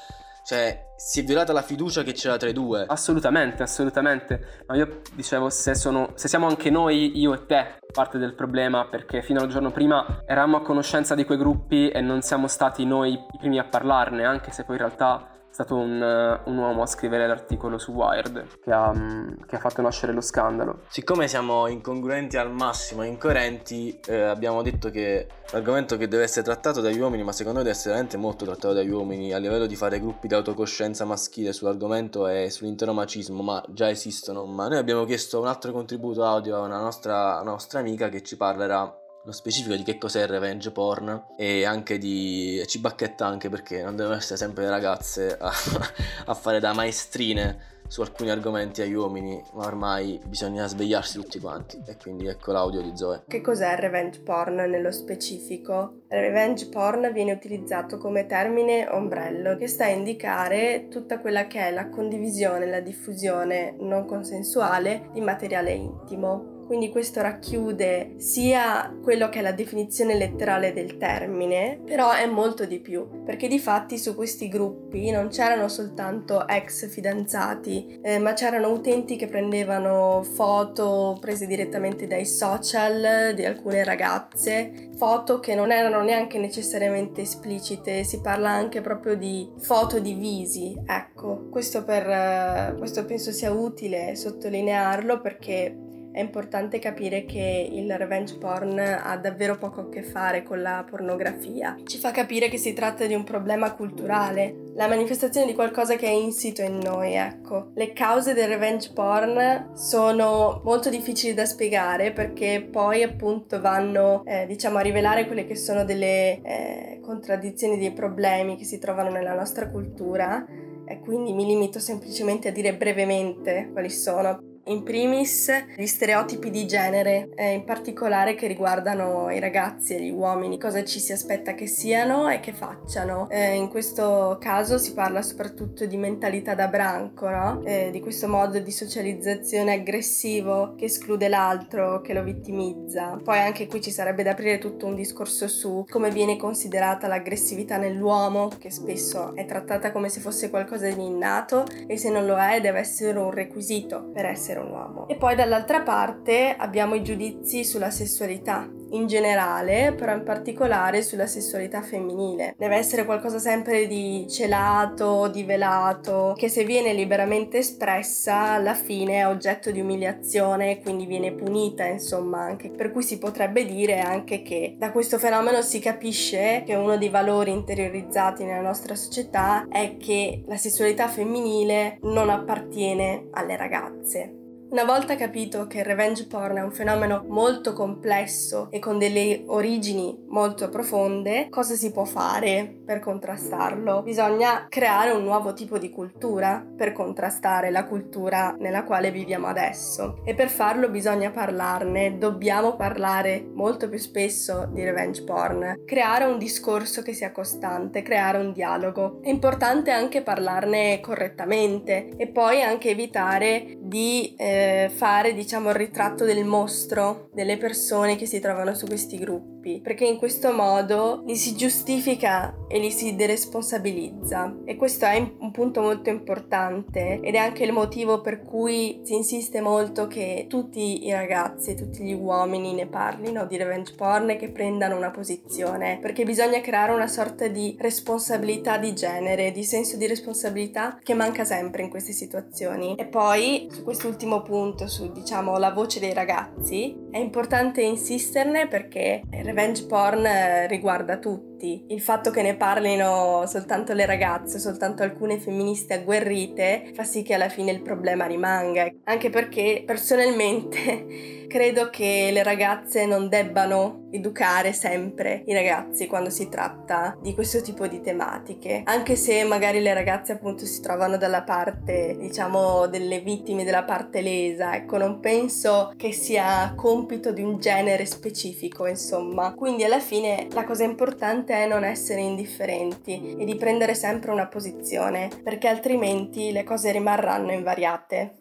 Cioè, 0.44 0.94
si 0.96 1.22
è 1.22 1.24
violata 1.24 1.54
la 1.54 1.64
fiducia 1.64 2.04
che 2.04 2.14
c'era 2.14 2.38
tra 2.38 2.48
i 2.48 2.54
due. 2.54 2.86
Assolutamente, 2.88 3.64
assolutamente. 3.64 4.64
Ma 4.68 4.76
io 4.76 5.02
dicevo, 5.14 5.50
se, 5.50 5.74
sono, 5.74 6.12
se 6.14 6.28
siamo 6.28 6.46
anche 6.46 6.70
noi, 6.70 7.20
io 7.20 7.34
e 7.34 7.48
te, 7.48 7.80
parte 7.92 8.20
del 8.20 8.36
problema, 8.36 8.86
perché 8.86 9.24
fino 9.24 9.42
al 9.42 9.48
giorno 9.48 9.72
prima 9.72 10.22
eravamo 10.28 10.58
a 10.58 10.62
conoscenza 10.62 11.16
di 11.16 11.26
quei 11.26 11.40
gruppi 11.40 11.90
e 11.90 12.00
non 12.02 12.22
siamo 12.22 12.48
stati 12.48 12.86
noi 12.86 13.14
i 13.14 13.38
primi 13.40 13.58
a 13.58 13.64
parlarne, 13.64 14.24
anche 14.24 14.52
se 14.52 14.66
poi 14.66 14.76
in 14.76 14.82
realtà 14.82 15.35
stato 15.56 15.78
un, 15.78 16.02
uh, 16.02 16.50
un, 16.50 16.58
uomo 16.58 16.82
a 16.82 16.86
scrivere 16.86 17.28
l'articolo 17.28 17.78
su 17.78 17.94
Wired 17.94 18.60
che 18.62 18.74
ha, 18.74 18.90
um, 18.90 19.46
che 19.46 19.56
ha, 19.56 19.60
fatto 19.60 19.82
nascere 19.82 20.12
lo 20.12 20.20
scandalo. 20.20 20.82
Siccome 20.90 21.30
siamo 21.30 21.68
incongruenti 21.68 22.36
al 22.36 22.52
massimo 22.52 23.04
incoerenti, 23.04 23.98
eh, 24.06 24.24
abbiamo 24.24 24.62
detto 24.62 24.90
che 24.90 25.28
l'argomento 25.52 25.96
che 25.96 26.10
deve 26.10 26.24
essere 26.24 26.44
trattato 26.44 26.82
dagli 26.82 27.00
uomini, 27.00 27.24
ma 27.24 27.32
secondo 27.32 27.60
noi 27.60 27.64
deve 27.64 27.78
essere 27.78 27.92
veramente 27.92 28.18
molto 28.18 28.44
trattato 28.44 28.74
dagli 28.74 28.90
uomini 28.90 29.32
a 29.32 29.38
livello 29.38 29.66
di 29.66 29.78
fare 29.78 30.02
gruppi 30.02 30.28
di 30.28 30.34
autocoscienza 30.34 31.06
maschile 31.06 31.54
sull'argomento 31.54 32.28
e 32.28 32.50
sull'intero 32.50 32.92
macismo, 32.92 33.42
ma 33.42 33.64
già 33.70 33.90
esistono. 33.90 34.44
Ma 34.44 34.68
noi 34.68 34.80
abbiamo 34.80 35.06
chiesto 35.06 35.40
un 35.40 35.48
altro 35.48 35.72
contributo 35.72 36.26
audio 36.26 36.58
a 36.58 36.66
una 36.66 36.82
nostra, 36.82 37.40
una 37.40 37.52
nostra 37.52 37.80
amica 37.80 38.10
che 38.10 38.22
ci 38.24 38.36
parlerà 38.36 39.04
lo 39.26 39.32
specifico 39.32 39.76
di 39.76 39.84
che 39.84 39.98
cos'è 39.98 40.22
il 40.22 40.28
revenge 40.28 40.72
porn 40.72 41.34
e 41.36 41.66
anche 41.66 41.98
di 41.98 42.62
ci 42.68 42.80
bacchetta 42.80 43.26
anche 43.26 43.50
perché 43.50 43.82
non 43.82 43.96
devono 43.96 44.16
essere 44.16 44.38
sempre 44.38 44.64
le 44.64 44.70
ragazze 44.70 45.36
a, 45.40 45.52
a 46.26 46.34
fare 46.36 46.60
da 46.60 46.74
maestrine 46.74 47.74
su 47.88 48.02
alcuni 48.02 48.32
argomenti 48.32 48.82
agli 48.82 48.94
uomini, 48.94 49.42
ma 49.54 49.66
ormai 49.66 50.20
bisogna 50.26 50.66
svegliarsi 50.66 51.20
tutti 51.20 51.40
quanti. 51.40 51.82
E 51.86 51.98
quindi 51.98 52.26
ecco 52.26 52.52
l'audio 52.52 52.82
di 52.82 52.96
Zoe. 52.96 53.24
Che 53.28 53.42
cos'è 53.42 53.74
il 53.74 53.78
revenge 53.78 54.22
porn 54.22 54.56
nello 54.56 54.92
specifico? 54.92 56.02
Il 56.10 56.20
revenge 56.20 56.68
porn 56.70 57.12
viene 57.14 57.32
utilizzato 57.32 57.98
come 57.98 58.26
termine 58.26 58.88
ombrello 58.90 59.56
che 59.56 59.68
sta 59.68 59.86
a 59.86 59.90
indicare 59.90 60.88
tutta 60.90 61.20
quella 61.20 61.46
che 61.46 61.60
è 61.60 61.72
la 61.72 61.90
condivisione, 61.90 62.66
la 62.66 62.80
diffusione 62.80 63.76
non 63.80 64.06
consensuale 64.06 65.10
di 65.14 65.22
materiale 65.22 65.72
intimo 65.72 66.55
quindi 66.66 66.90
questo 66.90 67.22
racchiude 67.22 68.16
sia 68.18 68.94
quello 69.02 69.30
che 69.30 69.40
è 69.40 69.42
la 69.42 69.52
definizione 69.52 70.16
letterale 70.16 70.74
del 70.74 70.98
termine, 70.98 71.80
però 71.86 72.12
è 72.12 72.26
molto 72.26 72.66
di 72.66 72.80
più, 72.80 73.24
perché 73.24 73.48
di 73.48 73.60
fatti 73.60 73.98
su 73.98 74.16
questi 74.16 74.48
gruppi 74.50 75.12
non 75.12 75.30
c'erano 75.30 75.68
soltanto 75.68 76.48
ex 76.48 76.90
fidanzati, 76.90 78.00
eh, 78.02 78.20
ma 78.20 78.34
c'erano 78.34 78.70
utenti 78.70 79.16
che 79.16 79.28
prendevano 79.28 80.24
foto 80.24 81.18
prese 81.20 81.46
direttamente 81.46 82.08
dai 82.08 82.26
social 82.26 83.34
di 83.36 83.46
alcune 83.46 83.84
ragazze, 83.84 84.90
foto 84.98 85.40
che 85.40 85.56
non 85.56 85.72
erano 85.72 86.02
neanche 86.02 86.40
necessariamente 86.40 87.22
esplicite, 87.22 88.04
si 88.04 88.22
parla 88.22 88.50
anche 88.50 88.82
proprio 88.82 89.16
di 89.16 89.50
foto 89.60 90.00
di 90.00 90.14
visi, 90.14 90.76
ecco, 90.86 91.48
questo, 91.50 91.84
per, 91.84 92.10
eh, 92.10 92.76
questo 92.78 93.06
penso 93.06 93.32
sia 93.32 93.52
utile 93.52 94.16
sottolinearlo 94.16 95.22
perché 95.22 95.85
è 96.16 96.22
importante 96.22 96.80
capire 96.80 97.26
che 97.26 97.70
il 97.70 97.94
revenge 97.98 98.38
porn 98.38 98.80
ha 98.80 99.18
davvero 99.18 99.58
poco 99.58 99.82
a 99.82 99.90
che 99.90 100.02
fare 100.02 100.44
con 100.44 100.62
la 100.62 100.86
pornografia. 100.90 101.76
Ci 101.84 101.98
fa 101.98 102.12
capire 102.12 102.48
che 102.48 102.58
si 102.58 102.72
tratta 102.72 103.06
di 103.06 103.14
un 103.14 103.26
problema 103.26 103.74
culturale, 103.74 104.72
la 104.76 104.88
manifestazione 104.88 105.46
di 105.46 105.54
qualcosa 105.54 105.98
che 105.98 106.06
è 106.06 106.12
insito 106.12 106.62
in 106.62 106.78
noi, 106.78 107.16
ecco. 107.16 107.72
Le 107.74 107.92
cause 107.92 108.34
del 108.34 108.48
revenge 108.48 108.92
porn 108.94 109.72
sono 109.74 110.62
molto 110.64 110.90
difficili 110.90 111.34
da 111.34 111.44
spiegare 111.44 112.14
perché 112.14 112.66
poi 112.72 113.04
appunto 113.04 113.60
vanno, 113.60 114.24
eh, 114.26 114.46
diciamo, 114.48 114.78
a 114.78 114.82
rivelare 114.82 115.26
quelle 115.26 115.46
che 115.46 115.58
sono 115.58 115.84
delle 115.84 116.42
eh, 116.44 117.00
contraddizioni, 117.02 117.78
dei 117.78 117.92
problemi 117.92 118.56
che 118.56 118.64
si 118.64 118.80
trovano 118.80 119.10
nella 119.10 119.34
nostra 119.34 119.68
cultura 119.68 120.46
e 120.86 121.00
quindi 121.02 121.34
mi 121.34 121.46
limito 121.46 121.80
semplicemente 121.80 122.48
a 122.48 122.52
dire 122.54 122.74
brevemente 122.74 123.70
quali 123.74 123.90
sono 123.90 124.54
in 124.66 124.84
primis 124.84 125.52
gli 125.76 125.86
stereotipi 125.86 126.50
di 126.50 126.66
genere, 126.66 127.30
eh, 127.36 127.52
in 127.52 127.64
particolare 127.66 128.36
che 128.36 128.48
riguardano 128.48 129.30
i 129.30 129.40
ragazzi 129.40 129.96
e 129.96 130.02
gli 130.02 130.10
uomini, 130.10 130.60
cosa 130.60 130.84
ci 130.84 131.00
si 131.00 131.12
aspetta 131.12 131.54
che 131.54 131.68
siano 131.68 132.30
e 132.30 132.40
che 132.40 132.54
facciano. 132.54 133.30
Eh, 133.30 133.56
in 133.56 133.70
questo 133.70 134.38
caso 134.40 134.78
si 134.78 134.94
parla 134.94 135.22
soprattutto 135.22 135.86
di 135.86 135.98
mentalità 135.98 136.56
da 136.56 136.68
branco, 136.68 137.30
no? 137.30 137.62
eh, 137.64 137.90
di 137.92 138.00
questo 138.00 138.28
modo 138.28 138.60
di 138.60 138.72
socializzazione 138.72 139.74
aggressivo 139.74 140.74
che 140.76 140.86
esclude 140.86 141.28
l'altro, 141.28 142.02
che 142.02 142.14
lo 142.14 142.24
vittimizza. 142.24 143.20
Poi 143.24 143.40
anche 143.40 143.68
qui 143.68 143.82
ci 143.82 143.92
sarebbe 143.92 144.24
da 144.24 144.32
aprire 144.32 144.58
tutto 144.58 144.88
un 144.88 144.96
discorso 144.96 145.48
su 145.48 145.86
come 145.90 146.10
viene 146.10 146.38
considerata 146.38 147.08
l'aggressività 147.08 147.78
nell'uomo, 147.78 148.50
che 148.60 148.72
spesso 148.72 149.36
è 149.36 149.46
trattata 149.46 149.92
come 149.92 150.10
se 150.10 150.20
fosse 150.20 150.50
qualcosa 150.50 150.90
di 150.90 151.06
innato 151.06 151.66
e 151.88 151.98
se 151.98 152.10
non 152.10 152.26
lo 152.26 152.38
è 152.38 152.62
deve 152.62 152.80
essere 152.80 153.18
un 153.20 153.32
requisito 153.32 154.10
per 154.12 154.26
essere 154.26 154.55
essere 154.56 154.60
un 154.60 154.72
uomo. 154.72 155.08
E 155.08 155.16
poi 155.16 155.36
dall'altra 155.36 155.82
parte 155.82 156.56
abbiamo 156.58 156.96
i 156.96 157.04
giudizi 157.04 157.64
sulla 157.64 157.92
sessualità, 157.92 158.70
in 158.92 159.08
generale, 159.08 159.94
però 159.94 160.14
in 160.14 160.24
particolare 160.24 161.02
sulla 161.02 161.28
sessualità 161.28 161.82
femminile. 161.82 162.56
Deve 162.58 162.78
essere 162.78 163.04
qualcosa 163.04 163.40
sempre 163.40 163.88
di 163.88 164.26
celato, 164.30 165.28
di 165.28 165.44
velato, 165.44 166.34
che 166.38 166.48
se 166.48 166.64
viene 166.64 166.94
liberamente 166.94 167.58
espressa 167.58 168.52
alla 168.52 168.74
fine 168.74 169.20
è 169.20 169.28
oggetto 169.28 169.72
di 169.72 169.82
umiliazione, 169.82 170.80
quindi 170.82 171.06
viene 171.06 171.34
punita, 171.34 171.86
insomma, 171.86 172.42
anche. 172.42 172.70
Per 172.70 172.92
cui 172.92 173.04
si 173.04 173.18
potrebbe 173.18 173.66
dire 173.66 174.00
anche 174.00 174.42
che 174.42 174.76
da 174.78 174.92
questo 174.92 175.18
fenomeno 175.18 175.62
si 175.62 175.80
capisce 175.80 176.64
che 176.66 176.76
uno 176.76 176.98
dei 176.98 177.10
valori 177.10 177.52
interiorizzati 177.52 178.44
nella 178.44 178.62
nostra 178.62 178.96
società 178.96 179.68
è 179.70 179.98
che 179.98 180.44
la 180.48 180.58
sessualità 180.58 181.08
femminile 181.08 181.98
non 182.04 182.30
appartiene 182.30 183.28
alle 183.32 183.58
ragazze. 183.58 184.44
Una 184.68 184.84
volta 184.84 185.16
capito 185.16 185.68
che 185.68 185.80
il 185.80 185.86
revenge 185.86 186.26
porn 186.26 186.58
è 186.58 186.62
un 186.62 186.72
fenomeno 186.72 187.24
molto 187.28 187.72
complesso 187.74 188.68
e 188.72 188.80
con 188.80 188.98
delle 188.98 189.44
origini 189.46 190.26
molto 190.28 190.70
profonde, 190.70 191.48
cosa 191.50 191.76
si 191.76 191.92
può 191.92 192.04
fare 192.04 192.82
per 192.84 193.00
contrastarlo? 193.00 194.02
Bisogna 194.02 194.66
creare 194.68 195.12
un 195.12 195.24
nuovo 195.24 195.54
tipo 195.54 195.78
di 195.78 195.92
cultura 195.92 196.66
per 196.76 196.94
contrastare 196.94 197.70
la 197.70 197.86
cultura 197.86 198.56
nella 198.60 198.84
quale 198.84 199.12
viviamo 199.12 199.46
adesso 199.46 200.22
e 200.26 200.34
per 200.34 200.50
farlo 200.50 200.90
bisogna 200.90 201.30
parlarne, 201.30 202.18
dobbiamo 202.18 202.76
parlare 202.76 203.48
molto 203.54 203.88
più 203.88 204.00
spesso 204.00 204.68
di 204.72 204.84
revenge 204.84 205.24
porn, 205.24 205.84
creare 205.86 206.26
un 206.26 206.40
discorso 206.40 207.04
che 207.04 207.14
sia 207.14 207.32
costante, 207.32 208.02
creare 208.02 208.40
un 208.40 208.52
dialogo. 208.52 209.20
È 209.22 209.30
importante 209.30 209.92
anche 209.92 210.24
parlarne 210.24 211.00
correttamente 211.02 212.10
e 212.18 212.28
poi 212.28 212.64
anche 212.64 212.90
evitare 212.90 213.78
di 213.78 214.34
eh, 214.36 214.54
eh, 214.56 214.90
fare 214.90 215.34
diciamo 215.34 215.70
il 215.70 215.76
ritratto 215.76 216.24
del 216.24 216.46
mostro 216.46 217.30
delle 217.34 217.58
persone 217.58 218.16
che 218.16 218.26
si 218.26 218.40
trovano 218.40 218.74
su 218.74 218.86
questi 218.86 219.18
gruppi 219.18 219.55
perché 219.84 220.06
in 220.06 220.18
questo 220.18 220.54
modo 220.54 221.24
li 221.26 221.36
si 221.36 221.56
giustifica 221.56 222.56
e 222.68 222.80
li 222.80 222.92
si 222.92 223.16
deresponsabilizza. 223.16 224.58
E 224.66 224.76
questo 224.76 225.06
è 225.06 225.18
un 225.40 225.52
punto 225.52 225.82
molto 225.82 226.10
importante 226.10 227.20
ed 227.22 227.36
è 227.36 227.38
anche 227.38 227.64
il 227.64 227.72
motivo 227.72 228.22
per 228.22 228.42
cui 228.42 229.02
si 229.04 229.14
insiste 229.14 229.62
molto 229.62 230.08
che 230.08 230.46
tutti 230.48 231.06
i 231.06 231.12
ragazzi 231.12 231.76
tutti 231.76 232.04
gli 232.04 232.14
uomini 232.14 232.74
ne 232.74 232.88
parlino 232.88 233.46
di 233.46 233.58
revenge 233.58 233.94
porn 233.96 234.32
e 234.32 234.38
che 234.38 234.50
prendano 234.50 234.96
una 234.96 235.12
posizione 235.12 236.00
perché 236.02 236.24
bisogna 236.24 236.62
creare 236.62 236.92
una 236.92 237.08
sorta 237.08 237.48
di 237.48 237.76
responsabilità 237.80 238.78
di 238.78 238.94
genere 238.94 239.52
di 239.52 239.64
senso 239.64 239.98
di 239.98 240.08
responsabilità 240.08 241.00
che 241.02 241.14
manca 241.14 241.44
sempre 241.44 241.84
in 241.84 241.90
queste 241.90 242.12
situazioni. 242.12 242.96
E 242.96 243.06
poi 243.06 243.68
su 243.72 243.84
quest'ultimo 243.84 244.42
punto 244.42 244.88
su 244.88 245.12
diciamo 245.12 245.58
la 245.58 245.72
voce 245.72 246.00
dei 246.00 246.14
ragazzi 246.14 246.96
è 247.12 247.18
importante 247.18 247.82
insisterne 247.82 248.68
perché 248.68 249.22
il 249.32 249.44
revenge 249.56 249.86
porn 249.86 250.26
eh, 250.26 250.68
riguarda 250.68 251.18
tutti 251.18 251.55
il 251.88 252.02
fatto 252.02 252.32
che 252.32 252.42
ne 252.42 252.56
parlino 252.56 253.44
soltanto 253.48 253.94
le 253.94 254.06
ragazze 254.06 254.60
soltanto 254.60 255.04
alcune 255.04 255.40
femministe 255.40 255.94
agguerrite 255.94 256.92
fa 256.94 257.04
sì 257.04 257.24
che 257.24 257.34
alla 257.34 257.50
fine 257.50 257.72
il 257.72 257.82
problema 257.82 258.26
rimanga 258.26 258.90
anche 259.04 259.30
perché 259.30 259.84
personalmente 259.86 261.46
credo 261.48 261.90
che 261.90 262.30
le 262.32 262.44
ragazze 262.44 263.06
non 263.06 263.30
debbano 263.30 264.06
educare 264.12 264.74
sempre 264.74 265.44
i 265.46 265.54
ragazzi 265.54 266.08
quando 266.08 266.30
si 266.30 266.50
tratta 266.50 267.18
di 267.22 267.34
questo 267.34 267.62
tipo 267.62 267.88
di 267.88 268.02
tematiche, 268.02 268.82
anche 268.86 269.16
se 269.16 269.44
magari 269.44 269.82
le 269.82 269.94
ragazze 269.94 270.34
appunto 270.34 270.66
si 270.66 270.82
trovano 270.82 271.18
dalla 271.18 271.44
parte, 271.44 272.16
diciamo, 272.18 272.88
delle 272.88 273.20
vittime, 273.20 273.64
della 273.64 273.84
parte 273.84 274.22
lesa, 274.22 274.76
ecco, 274.76 274.98
non 274.98 275.20
penso 275.20 275.94
che 275.98 276.12
sia 276.12 276.74
compito 276.76 277.32
di 277.32 277.42
un 277.42 277.60
genere 277.60 278.06
specifico, 278.06 278.88
insomma. 278.88 279.54
Quindi 279.54 279.84
alla 279.84 280.00
fine 280.00 280.48
la 280.52 280.64
cosa 280.64 280.84
importante 280.84 281.54
è 281.56 281.68
non 281.68 281.84
essere 281.84 282.22
indifferenti 282.22 283.36
e 283.38 283.46
di 283.46 283.56
prendere 283.56 283.94
sempre 283.96 284.32
una 284.32 284.48
posizione, 284.48 285.30
perché 285.44 285.68
altrimenti 285.68 286.52
le 286.52 286.64
cose 286.64 286.92
rimarranno 286.92 287.52
invariate. 287.52 288.36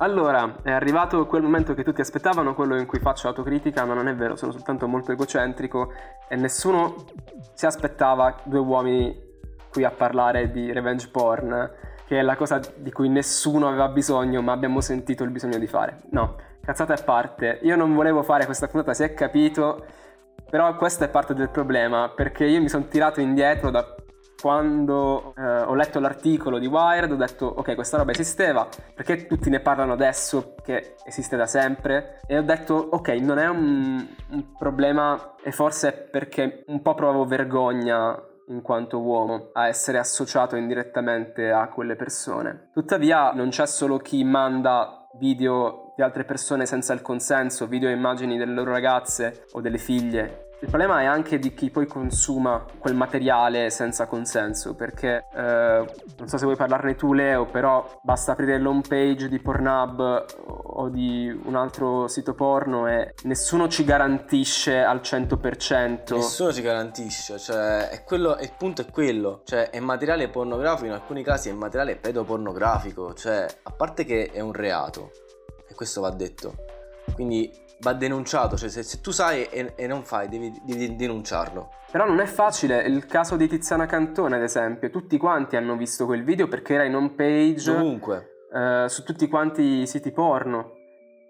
Allora, 0.00 0.58
è 0.62 0.70
arrivato 0.70 1.26
quel 1.26 1.42
momento 1.42 1.74
che 1.74 1.82
tutti 1.82 2.00
aspettavano, 2.00 2.54
quello 2.54 2.78
in 2.78 2.86
cui 2.86 3.00
faccio 3.00 3.26
autocritica, 3.26 3.84
ma 3.84 3.94
non 3.94 4.06
è 4.06 4.14
vero, 4.14 4.36
sono 4.36 4.52
soltanto 4.52 4.86
molto 4.86 5.10
egocentrico 5.10 5.92
e 6.28 6.36
nessuno 6.36 6.94
si 7.54 7.66
aspettava 7.66 8.36
due 8.44 8.60
uomini 8.60 9.26
qui 9.72 9.84
a 9.84 9.90
parlare 9.90 10.52
di 10.52 10.72
revenge 10.72 11.08
porn, 11.10 11.70
che 12.06 12.18
è 12.20 12.22
la 12.22 12.36
cosa 12.36 12.60
di 12.76 12.92
cui 12.92 13.08
nessuno 13.08 13.66
aveva 13.66 13.88
bisogno, 13.88 14.40
ma 14.40 14.52
abbiamo 14.52 14.80
sentito 14.80 15.24
il 15.24 15.30
bisogno 15.30 15.58
di 15.58 15.66
fare. 15.66 16.02
No, 16.10 16.36
cazzate 16.62 16.92
a 16.92 17.02
parte, 17.04 17.58
io 17.62 17.74
non 17.74 17.92
volevo 17.94 18.22
fare 18.22 18.44
questa 18.44 18.68
puntata, 18.68 18.94
si 18.94 19.02
è 19.02 19.12
capito, 19.14 19.84
però 20.50 20.74
questo 20.76 21.04
è 21.04 21.08
parte 21.08 21.34
del 21.34 21.50
problema, 21.50 22.08
perché 22.08 22.44
io 22.44 22.60
mi 22.60 22.68
sono 22.68 22.86
tirato 22.86 23.20
indietro 23.20 23.70
da 23.70 23.94
quando 24.40 25.34
eh, 25.36 25.42
ho 25.42 25.74
letto 25.74 25.98
l'articolo 25.98 26.58
di 26.58 26.66
Wired 26.66 27.10
ho 27.10 27.16
detto 27.16 27.46
ok 27.46 27.74
questa 27.74 27.96
roba 27.96 28.12
esisteva 28.12 28.68
perché 28.94 29.26
tutti 29.26 29.50
ne 29.50 29.60
parlano 29.60 29.92
adesso 29.92 30.54
che 30.62 30.94
esiste 31.04 31.36
da 31.36 31.46
sempre 31.46 32.20
e 32.26 32.38
ho 32.38 32.42
detto 32.42 32.74
ok 32.74 33.08
non 33.20 33.38
è 33.38 33.48
un, 33.48 34.06
un 34.30 34.52
problema 34.56 35.34
e 35.42 35.50
forse 35.50 35.88
è 35.88 35.92
perché 35.92 36.64
un 36.68 36.82
po' 36.82 36.94
provavo 36.94 37.24
vergogna 37.24 38.16
in 38.48 38.62
quanto 38.62 39.00
uomo 39.00 39.50
a 39.52 39.66
essere 39.66 39.98
associato 39.98 40.56
indirettamente 40.56 41.50
a 41.50 41.68
quelle 41.68 41.96
persone 41.96 42.70
tuttavia 42.72 43.32
non 43.32 43.48
c'è 43.48 43.66
solo 43.66 43.98
chi 43.98 44.22
manda 44.22 44.97
video 45.16 45.92
di 45.96 46.02
altre 46.02 46.24
persone 46.24 46.66
senza 46.66 46.92
il 46.92 47.02
consenso, 47.02 47.66
video 47.66 47.88
e 47.88 47.92
immagini 47.92 48.36
delle 48.36 48.52
loro 48.52 48.72
ragazze 48.72 49.46
o 49.52 49.60
delle 49.60 49.78
figlie 49.78 50.47
il 50.60 50.68
problema 50.68 51.02
è 51.02 51.04
anche 51.04 51.38
di 51.38 51.54
chi 51.54 51.70
poi 51.70 51.86
consuma 51.86 52.64
quel 52.78 52.94
materiale 52.94 53.70
senza 53.70 54.06
consenso, 54.06 54.74
perché 54.74 55.26
eh, 55.32 55.84
non 56.16 56.26
so 56.28 56.36
se 56.36 56.44
vuoi 56.44 56.56
parlarne 56.56 56.96
tu 56.96 57.12
Leo, 57.12 57.46
però 57.46 58.00
basta 58.02 58.32
aprire 58.32 58.58
l'home 58.58 58.80
page 58.86 59.28
di 59.28 59.38
Pornhub 59.38 60.26
o 60.46 60.88
di 60.88 61.28
un 61.44 61.54
altro 61.54 62.08
sito 62.08 62.34
porno 62.34 62.88
e 62.88 63.14
nessuno 63.22 63.68
ci 63.68 63.84
garantisce 63.84 64.82
al 64.82 64.98
100%. 64.98 66.14
Nessuno 66.14 66.52
ci 66.52 66.62
garantisce, 66.62 67.38
cioè 67.38 67.88
è 67.90 68.02
quello, 68.02 68.36
il 68.40 68.52
punto 68.58 68.82
è 68.82 68.86
quello, 68.90 69.42
cioè 69.44 69.70
è 69.70 69.78
materiale 69.78 70.28
pornografico, 70.28 70.86
in 70.86 70.92
alcuni 70.92 71.22
casi 71.22 71.50
è 71.50 71.52
materiale 71.52 71.94
pedopornografico, 71.94 73.14
cioè 73.14 73.46
a 73.62 73.70
parte 73.70 74.04
che 74.04 74.30
è 74.32 74.40
un 74.40 74.52
reato, 74.52 75.12
e 75.68 75.74
questo 75.74 76.00
va 76.00 76.10
detto, 76.10 76.54
quindi 77.14 77.66
va 77.80 77.92
denunciato, 77.92 78.56
cioè 78.56 78.68
se, 78.68 78.82
se 78.82 79.00
tu 79.00 79.10
sai 79.10 79.44
e, 79.44 79.72
e, 79.76 79.86
non 79.86 80.02
fai 80.02 80.28
devi, 80.28 80.52
devi, 80.64 80.96
denunciarlo. 80.96 81.70
Però 81.90 82.06
non 82.06 82.20
è 82.20 82.26
facile, 82.26 82.82
il 82.82 83.06
caso 83.06 83.36
di 83.36 83.48
Tiziana 83.48 83.86
Cantone 83.86 84.36
ad 84.36 84.42
esempio, 84.42 84.90
tutti 84.90 85.16
quanti 85.16 85.56
hanno 85.56 85.76
visto 85.76 86.04
quel 86.06 86.24
video 86.24 86.48
perché 86.48 86.74
era 86.74 86.84
in 86.84 86.94
home 86.94 87.14
page 87.14 87.70
ovunque 87.70 88.30
eh, 88.52 88.86
su 88.88 89.04
tutti 89.04 89.28
quanti 89.28 89.62
i 89.80 89.86
siti 89.86 90.10
porno 90.10 90.72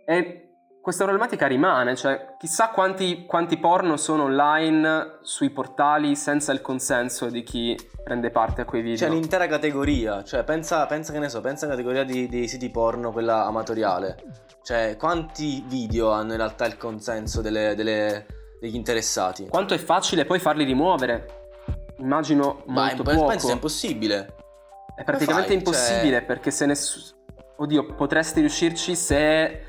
e 0.05 0.48
questa 0.89 1.05
problematica 1.05 1.47
rimane, 1.47 1.97
cioè 1.97 2.37
chissà 2.39 2.71
quanti, 2.71 3.27
quanti, 3.27 3.59
porno 3.59 3.99
sono 3.99 4.23
online 4.23 5.19
sui 5.21 5.51
portali 5.51 6.17
senza 6.17 6.51
il 6.51 6.63
consenso 6.63 7.29
di 7.29 7.43
chi 7.43 7.79
prende 8.03 8.31
parte 8.31 8.63
a 8.63 8.65
quei 8.65 8.81
video. 8.81 9.07
C'è 9.07 9.13
l'intera 9.13 9.47
categoria, 9.47 10.25
cioè 10.25 10.45
pensa, 10.45 10.87
pensa 10.87 11.13
che 11.13 11.19
ne 11.19 11.29
so, 11.29 11.43
pensa 11.43 11.67
alla 11.67 11.75
categoria 11.75 12.05
di, 12.05 12.27
di 12.27 12.49
siti 12.49 12.71
porno, 12.71 13.13
quella 13.13 13.45
amatoriale. 13.45 14.17
Cioè 14.63 14.97
quanti 14.99 15.63
video 15.67 16.11
hanno 16.11 16.31
in 16.31 16.39
realtà 16.39 16.65
il 16.65 16.79
consenso 16.79 17.43
delle, 17.43 17.75
delle, 17.75 18.25
degli 18.59 18.75
interessati? 18.75 19.47
Quanto 19.47 19.75
è 19.75 19.79
facile 19.79 20.25
poi 20.25 20.39
farli 20.39 20.65
rimuovere? 20.65 21.51
Immagino 21.99 22.63
molto 22.65 23.03
Ma 23.03 23.13
poco. 23.13 23.27
penso 23.27 23.45
sia 23.45 23.55
impossibile. 23.55 24.35
È 24.97 25.05
praticamente 25.05 25.49
fai? 25.49 25.59
impossibile 25.59 26.17
cioè... 26.17 26.25
perché 26.25 26.51
se 26.51 26.65
nessuno... 26.65 27.05
Oddio, 27.57 27.95
potresti 27.95 28.41
riuscirci 28.41 28.97
se 28.97 29.67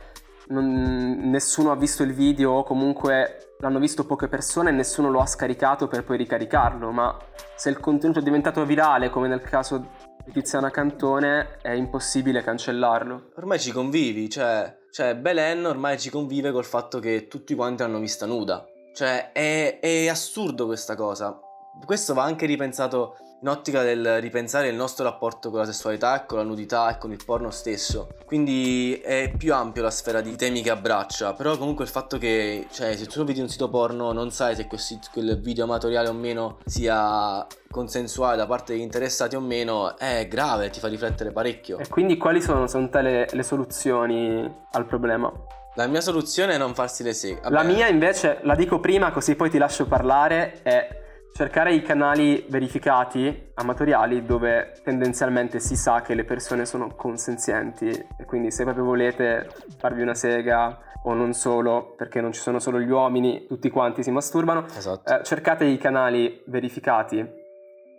non, 0.50 1.30
nessuno 1.30 1.72
ha 1.72 1.76
visto 1.76 2.04
il 2.04 2.14
video 2.14 2.52
o 2.52 2.64
comunque 2.64 3.56
l'hanno 3.60 3.80
visto 3.80 4.06
poche 4.06 4.28
persone 4.28 4.70
e 4.70 4.74
nessuno 4.74 5.10
lo 5.10 5.20
ha 5.20 5.26
scaricato 5.26 5.88
per 5.88 6.04
poi 6.04 6.18
ricaricarlo, 6.18 6.92
ma 6.92 7.18
se 7.56 7.70
il 7.70 7.80
contenuto 7.80 8.20
è 8.20 8.24
diventato 8.24 8.66
virale, 8.66 9.10
come 9.10 9.28
nel 9.28 9.42
caso 9.42 9.78
di 10.24 10.32
Tiziana 10.32 10.70
Cantone, 10.70 11.58
è 11.62 11.72
impossibile 11.72 12.42
cancellarlo. 12.42 13.32
Ormai 13.36 13.60
ci 13.60 13.72
convivi, 13.72 14.30
cioè, 14.30 14.78
cioè 14.92 15.16
Belen 15.16 15.66
ormai 15.66 16.00
ci 16.00 16.10
convive 16.10 16.52
col 16.52 16.66
fatto 16.66 17.00
che 17.00 17.28
tutti 17.28 17.56
quanti 17.56 17.82
l'hanno 17.84 18.00
vista 18.00 18.26
nuda. 18.26 18.66
Cioè, 18.94 19.32
è, 19.32 19.80
è 19.80 20.08
assurdo 20.08 20.66
questa 20.66 20.96
cosa. 20.96 21.40
Questo 21.86 22.14
va 22.14 22.24
anche 22.24 22.46
ripensato 22.46 23.16
in 23.42 23.48
ottica 23.48 23.84
del 23.84 24.20
ripensare 24.20 24.68
il 24.68 24.76
nostro 24.76 25.06
rapporto 25.06 25.50
con 25.50 25.60
la 25.60 25.66
sessualità 25.66 26.26
con 26.26 26.38
la 26.38 26.44
nudità 26.44 26.90
e 26.90 26.98
con 26.98 27.12
il 27.12 27.24
porno 27.24 27.52
stesso. 27.52 28.10
Quindi 28.26 29.00
è 29.04 29.32
più 29.36 29.54
ampio 29.54 29.82
la 29.82 29.92
sfera 29.92 30.22
di 30.22 30.36
temi 30.36 30.62
che 30.62 30.70
abbraccia, 30.70 31.34
però 31.34 31.58
comunque 31.58 31.86
il 31.86 31.90
fatto 31.90 32.18
che, 32.18 32.68
cioè, 32.72 32.96
se 32.96 33.06
tu 33.06 33.24
vedi 33.24 33.40
un 33.40 33.50
sito 33.50 33.70
porno 33.70 34.12
non 34.12 34.32
sai 34.32 34.56
se 34.56 34.68
quel 34.68 35.40
video 35.40 35.64
amatoriale 35.64 36.10
o 36.10 36.14
meno 36.14 36.58
sia 36.66 37.46
consensuale 37.72 38.38
da 38.38 38.46
parte 38.46 38.74
degli 38.74 38.82
interessati 38.82 39.36
o 39.36 39.40
meno, 39.40 39.98
è 39.98 40.28
grave, 40.28 40.70
ti 40.70 40.80
fa 40.80 40.88
riflettere 40.88 41.32
parecchio. 41.32 41.78
E 41.80 41.88
quindi 41.88 42.18
quali 42.18 42.42
sono 42.42 42.68
secondo 42.68 42.90
te 42.92 43.02
le, 43.02 43.28
le 43.32 43.44
soluzioni 43.44 44.52
al 44.72 44.86
problema? 44.86 45.32
La 45.76 45.88
mia 45.88 46.02
soluzione 46.02 46.56
è 46.56 46.58
non 46.58 46.74
farsi 46.74 47.04
le 47.04 47.14
seghe. 47.14 47.42
La 47.50 47.64
mia 47.64 47.88
invece, 47.88 48.40
la 48.42 48.56
dico 48.56 48.80
prima 48.80 49.12
così 49.12 49.36
poi 49.36 49.50
ti 49.50 49.58
lascio 49.58 49.86
parlare, 49.86 50.60
è 50.62 51.00
cercare 51.34 51.74
i 51.74 51.82
canali 51.82 52.46
verificati 52.50 53.52
amatoriali 53.54 54.26
dove 54.26 54.74
tendenzialmente 54.84 55.60
si 55.60 55.76
sa 55.76 56.02
che 56.02 56.14
le 56.14 56.26
persone 56.26 56.66
sono 56.66 56.94
consenzienti 56.96 57.88
e 57.90 58.26
quindi 58.26 58.52
se 58.52 58.64
proprio 58.64 58.84
volete 58.84 59.50
farvi 59.78 60.02
una 60.02 60.16
sega 60.16 60.80
o 61.04 61.14
non 61.14 61.34
solo 61.34 61.94
perché 61.96 62.20
non 62.20 62.34
ci 62.34 62.42
sono 62.42 62.60
solo 62.60 62.80
gli 62.80 62.90
uomini, 62.90 63.46
tutti 63.48 63.70
quanti 63.70 64.04
si 64.04 64.12
masturbano, 64.12 64.66
esatto. 64.66 65.14
eh, 65.14 65.24
cercate 65.24 65.66
i 65.66 65.78
canali 65.78 66.44
verificati. 66.48 67.26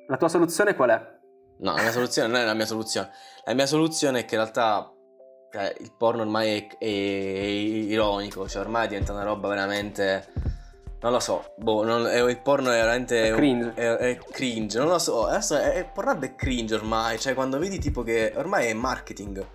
La 0.06 0.16
tua 0.16 0.28
soluzione 0.28 0.74
qual 0.74 0.90
è? 0.90 1.18
No, 1.60 1.74
la 1.74 1.82
mia 1.82 1.92
soluzione 1.92 2.28
non 2.28 2.40
è 2.40 2.44
la 2.44 2.54
mia 2.54 2.66
soluzione. 2.66 3.10
La 3.44 3.54
mia 3.54 3.66
soluzione 3.66 4.20
è 4.20 4.24
che 4.24 4.34
in 4.34 4.40
realtà 4.42 4.92
cioè, 5.50 5.74
il 5.80 5.92
porno 5.96 6.22
ormai 6.22 6.58
è, 6.58 6.66
è, 6.78 6.84
è 6.84 6.86
ironico, 6.86 8.48
cioè 8.48 8.62
ormai 8.62 8.88
diventa 8.88 9.12
una 9.12 9.24
roba 9.24 9.48
veramente 9.48 10.26
non 11.00 11.12
lo 11.12 11.20
so, 11.20 11.54
boh, 11.56 11.82
non, 11.82 12.06
è, 12.06 12.22
il 12.22 12.40
porno 12.40 12.70
è 12.70 12.74
veramente... 12.74 13.30
È 13.30 13.34
cringe. 13.34 13.72
È, 13.74 13.96
è, 13.96 14.18
cringe, 14.18 14.78
non 14.78 14.88
lo 14.88 14.98
so, 14.98 15.26
adesso 15.26 15.56
è, 15.56 15.72
è, 15.72 15.84
Pornhub 15.86 16.24
è 16.24 16.34
cringe 16.34 16.74
ormai, 16.74 17.18
cioè 17.18 17.32
quando 17.32 17.58
vedi 17.58 17.78
tipo 17.78 18.02
che 18.02 18.32
ormai 18.36 18.68
è 18.68 18.74
marketing, 18.74 19.46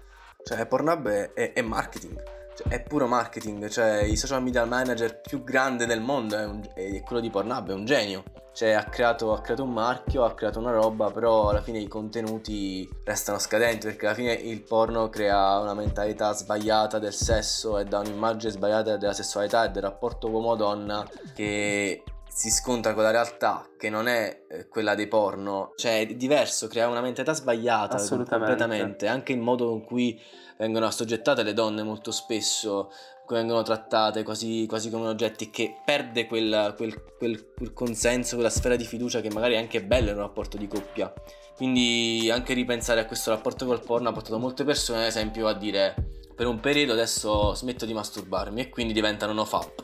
cioè 0.43 0.65
Pornhub 0.65 1.07
è, 1.07 1.53
è 1.53 1.61
marketing, 1.61 2.21
cioè, 2.55 2.67
è 2.69 2.81
puro 2.81 3.07
marketing, 3.07 3.67
cioè 3.67 4.01
il 4.03 4.17
social 4.17 4.41
media 4.41 4.65
manager 4.65 5.19
più 5.19 5.43
grande 5.43 5.85
del 5.85 6.01
mondo 6.01 6.37
è, 6.37 6.45
un, 6.45 6.61
è 6.73 7.01
quello 7.03 7.21
di 7.21 7.29
Pornhub, 7.29 7.69
è 7.69 7.73
un 7.73 7.85
genio. 7.85 8.23
Cioè 8.53 8.71
ha 8.71 8.85
creato, 8.85 9.33
ha 9.33 9.41
creato, 9.41 9.63
un 9.63 9.73
marchio, 9.73 10.23
ha 10.23 10.33
creato 10.33 10.59
una 10.59 10.71
roba, 10.71 11.11
però 11.11 11.49
alla 11.49 11.61
fine 11.61 11.79
i 11.79 11.89
contenuti 11.89 12.89
restano 13.03 13.37
scadenti 13.37 13.87
perché 13.87 14.05
alla 14.05 14.15
fine 14.15 14.31
il 14.31 14.61
porno 14.61 15.09
crea 15.09 15.59
una 15.59 15.73
mentalità 15.73 16.31
sbagliata 16.31 16.97
del 16.97 17.13
sesso 17.13 17.77
e 17.77 17.83
dà 17.83 17.99
un'immagine 17.99 18.53
sbagliata 18.53 18.95
della 18.95 19.11
sessualità 19.11 19.65
e 19.65 19.71
del 19.71 19.83
rapporto 19.83 20.29
uomo-donna 20.29 21.05
che 21.33 22.01
si 22.35 22.51
scontra 22.51 22.93
con 22.93 23.03
la 23.03 23.11
realtà 23.11 23.65
che 23.77 23.89
non 23.89 24.09
è 24.09 24.43
eh, 24.49 24.67
quella 24.67 24.93
dei 24.93 25.07
porno, 25.07 25.71
cioè 25.77 26.01
è 26.01 26.05
diverso, 26.05 26.67
crea 26.67 26.89
una 26.89 26.99
mentalità 26.99 27.33
sbagliata 27.33 27.97
completamente, 28.05 29.07
anche 29.07 29.31
il 29.31 29.39
modo 29.39 29.71
in 29.71 29.85
cui 29.85 30.21
vengono 30.57 30.85
assoggettate 30.85 31.43
le 31.43 31.53
donne 31.53 31.81
molto 31.81 32.11
spesso, 32.11 32.91
vengono 33.29 33.61
trattate 33.61 34.23
quasi, 34.23 34.65
quasi 34.67 34.89
come 34.89 35.07
oggetti, 35.07 35.49
che 35.49 35.77
perde 35.85 36.27
quel, 36.27 36.73
quel, 36.75 37.01
quel, 37.17 37.53
quel, 37.55 37.71
consenso, 37.71 38.35
quella 38.35 38.49
sfera 38.49 38.75
di 38.75 38.83
fiducia 38.83 39.21
che 39.21 39.31
magari 39.31 39.53
è 39.53 39.57
anche 39.57 39.81
bella 39.81 40.11
in 40.11 40.17
un 40.17 40.23
rapporto 40.23 40.57
di 40.57 40.67
coppia. 40.67 41.13
Quindi 41.55 42.29
anche 42.29 42.53
ripensare 42.53 42.99
a 42.99 43.05
questo 43.05 43.29
rapporto 43.29 43.65
col 43.65 43.81
porno 43.81 44.09
ha 44.09 44.11
portato 44.11 44.37
molte 44.39 44.65
persone, 44.65 44.99
ad 44.99 45.05
esempio, 45.05 45.47
a 45.47 45.53
dire 45.53 45.95
per 46.35 46.47
un 46.47 46.59
periodo 46.59 46.91
adesso 46.91 47.55
smetto 47.55 47.85
di 47.85 47.93
masturbarmi 47.93 48.59
e 48.59 48.69
quindi 48.69 48.91
diventano 48.91 49.31
nofap. 49.31 49.83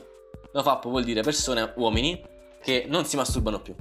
Nofap 0.52 0.86
vuol 0.86 1.02
dire 1.02 1.22
persone, 1.22 1.72
uomini, 1.76 2.31
che 2.62 2.84
non 2.88 3.04
si 3.04 3.16
masturbano 3.16 3.60
più. 3.60 3.74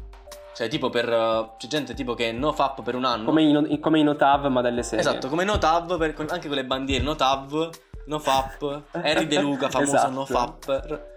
Cioè, 0.53 0.67
tipo 0.67 0.89
per. 0.89 1.55
C'è 1.57 1.67
gente 1.67 1.93
tipo 1.93 2.13
che 2.13 2.31
no 2.31 2.51
fap 2.51 2.81
per 2.83 2.95
un 2.95 3.05
anno. 3.05 3.25
Come 3.25 3.43
i, 3.43 3.79
come 3.79 3.99
i 3.99 4.03
Notav, 4.03 4.47
ma 4.47 4.61
delle 4.61 4.83
serie. 4.83 4.99
Esatto, 4.99 5.29
come 5.29 5.43
Notav, 5.43 5.97
per, 5.97 6.13
anche 6.29 6.47
con 6.47 6.57
le 6.57 6.65
bandiere 6.65 7.03
Notav, 7.03 7.69
Nofap, 8.05 8.81
Harry 8.91 9.27
De 9.27 9.39
Luca, 9.39 9.69
famoso 9.69 9.95
esatto. 9.95 10.11
Nofapper. 10.11 11.09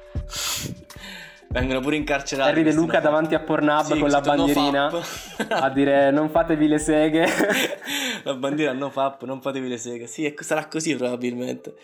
Vengono 1.49 1.81
pure 1.81 1.97
incarcerati. 1.97 2.51
Harry 2.51 2.63
De 2.63 2.73
Luca 2.73 3.01
davanti 3.01 3.35
a 3.35 3.41
Pornhub 3.41 3.85
sì, 3.85 3.99
con 3.99 4.09
la 4.09 4.21
bandierina 4.21 4.91
a 5.49 5.71
dire 5.71 6.11
non 6.11 6.29
fatevi 6.29 6.67
le 6.67 6.79
seghe. 6.79 7.27
la 8.25 8.35
bandiera 8.35 8.73
no 8.73 8.91
fap, 8.91 9.23
non 9.25 9.41
fatevi 9.41 9.69
le 9.69 9.79
seghe. 9.79 10.07
Sì, 10.07 10.33
sarà 10.39 10.67
così 10.67 10.97
probabilmente. 10.97 11.75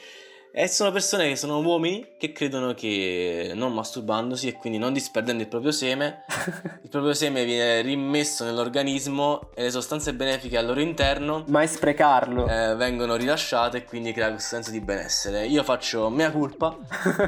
E 0.53 0.67
sono 0.67 0.91
persone 0.91 1.29
che 1.29 1.37
sono 1.37 1.61
uomini 1.61 2.17
che 2.19 2.33
credono 2.33 2.75
che 2.75 3.53
non 3.55 3.73
masturbandosi 3.73 4.49
e 4.49 4.55
quindi 4.55 4.79
non 4.79 4.93
disperdendo 4.93 5.43
il 5.43 5.49
proprio 5.49 5.71
seme, 5.71 6.25
il 6.83 6.89
proprio 6.89 7.15
seme 7.15 7.45
viene 7.45 7.83
rimesso 7.83 8.45
nell'organismo 8.45 9.51
e 9.55 9.63
le 9.63 9.71
sostanze 9.71 10.13
benefiche 10.13 10.59
al 10.59 10.67
loro 10.67 10.81
interno, 10.81 11.45
mai 11.47 11.69
sprecarlo, 11.69 12.49
eh, 12.49 12.75
vengono 12.75 13.15
rilasciate 13.15 13.79
e 13.79 13.85
quindi 13.85 14.13
crea 14.13 14.31
questo 14.31 14.57
senso 14.57 14.73
di 14.73 14.81
benessere. 14.81 15.47
Io 15.47 15.63
faccio 15.63 16.11
mea 16.11 16.33
culpa, 16.33 16.77